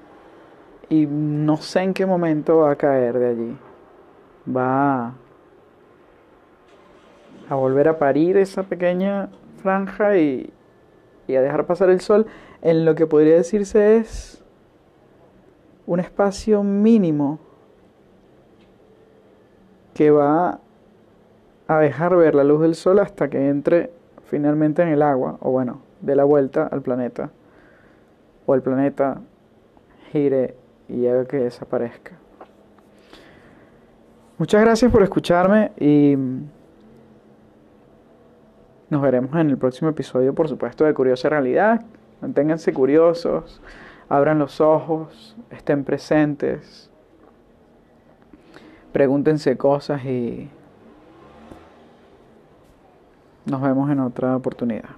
y 0.90 1.08
no 1.08 1.58
sé 1.58 1.82
en 1.82 1.94
qué 1.94 2.06
momento 2.06 2.58
va 2.58 2.72
a 2.72 2.76
caer 2.76 3.18
de 3.18 3.30
allí 3.30 3.58
va 4.48 5.14
a 7.50 7.56
volver 7.56 7.88
a 7.88 7.98
parir 7.98 8.38
esa 8.38 8.64
pequeña 8.64 9.30
franja 9.62 10.18
y, 10.18 10.52
y 11.28 11.36
a 11.36 11.42
dejar 11.42 11.66
pasar 11.66 11.90
el 11.90 12.02
sol 12.02 12.26
en 12.62 12.86
lo 12.86 12.96
que 12.96 13.08
podría 13.08 13.36
decirse 13.36 13.98
es 13.98 14.44
un 15.86 16.00
espacio 16.00 16.64
mínimo 16.64 17.40
que 19.94 20.12
va 20.12 20.60
a 21.68 21.80
dejar 21.80 22.16
ver 22.16 22.36
la 22.36 22.44
luz 22.44 22.62
del 22.62 22.76
sol 22.76 23.00
hasta 23.00 23.30
que 23.30 23.50
entre 23.50 23.92
finalmente 24.26 24.82
en 24.82 24.90
el 24.90 25.02
agua, 25.02 25.38
o 25.42 25.52
bueno, 25.52 25.82
de 26.00 26.16
la 26.16 26.24
vuelta 26.24 26.68
al 26.68 26.82
planeta, 26.82 27.32
o 28.46 28.56
el 28.56 28.62
planeta 28.62 29.20
gire 30.12 30.56
y 30.88 31.08
haga 31.08 31.26
que 31.26 31.38
desaparezca. 31.38 32.14
Muchas 34.38 34.62
gracias 34.62 34.92
por 34.92 35.04
escucharme 35.04 35.72
y 35.78 36.16
nos 38.92 39.02
veremos 39.02 39.34
en 39.36 39.50
el 39.50 39.58
próximo 39.58 39.90
episodio, 39.90 40.36
por 40.36 40.50
supuesto, 40.50 40.84
de 40.84 40.94
Curiosa 40.94 41.30
Realidad. 41.30 41.82
Manténganse 42.20 42.74
curiosos, 42.74 43.62
abran 44.10 44.38
los 44.38 44.60
ojos, 44.60 45.38
estén 45.50 45.86
presentes, 45.86 46.92
pregúntense 48.92 49.58
cosas 49.58 50.04
y 50.04 50.50
nos 53.46 53.62
vemos 53.62 53.90
en 53.90 54.02
otra 54.02 54.36
oportunidad. 54.36 54.90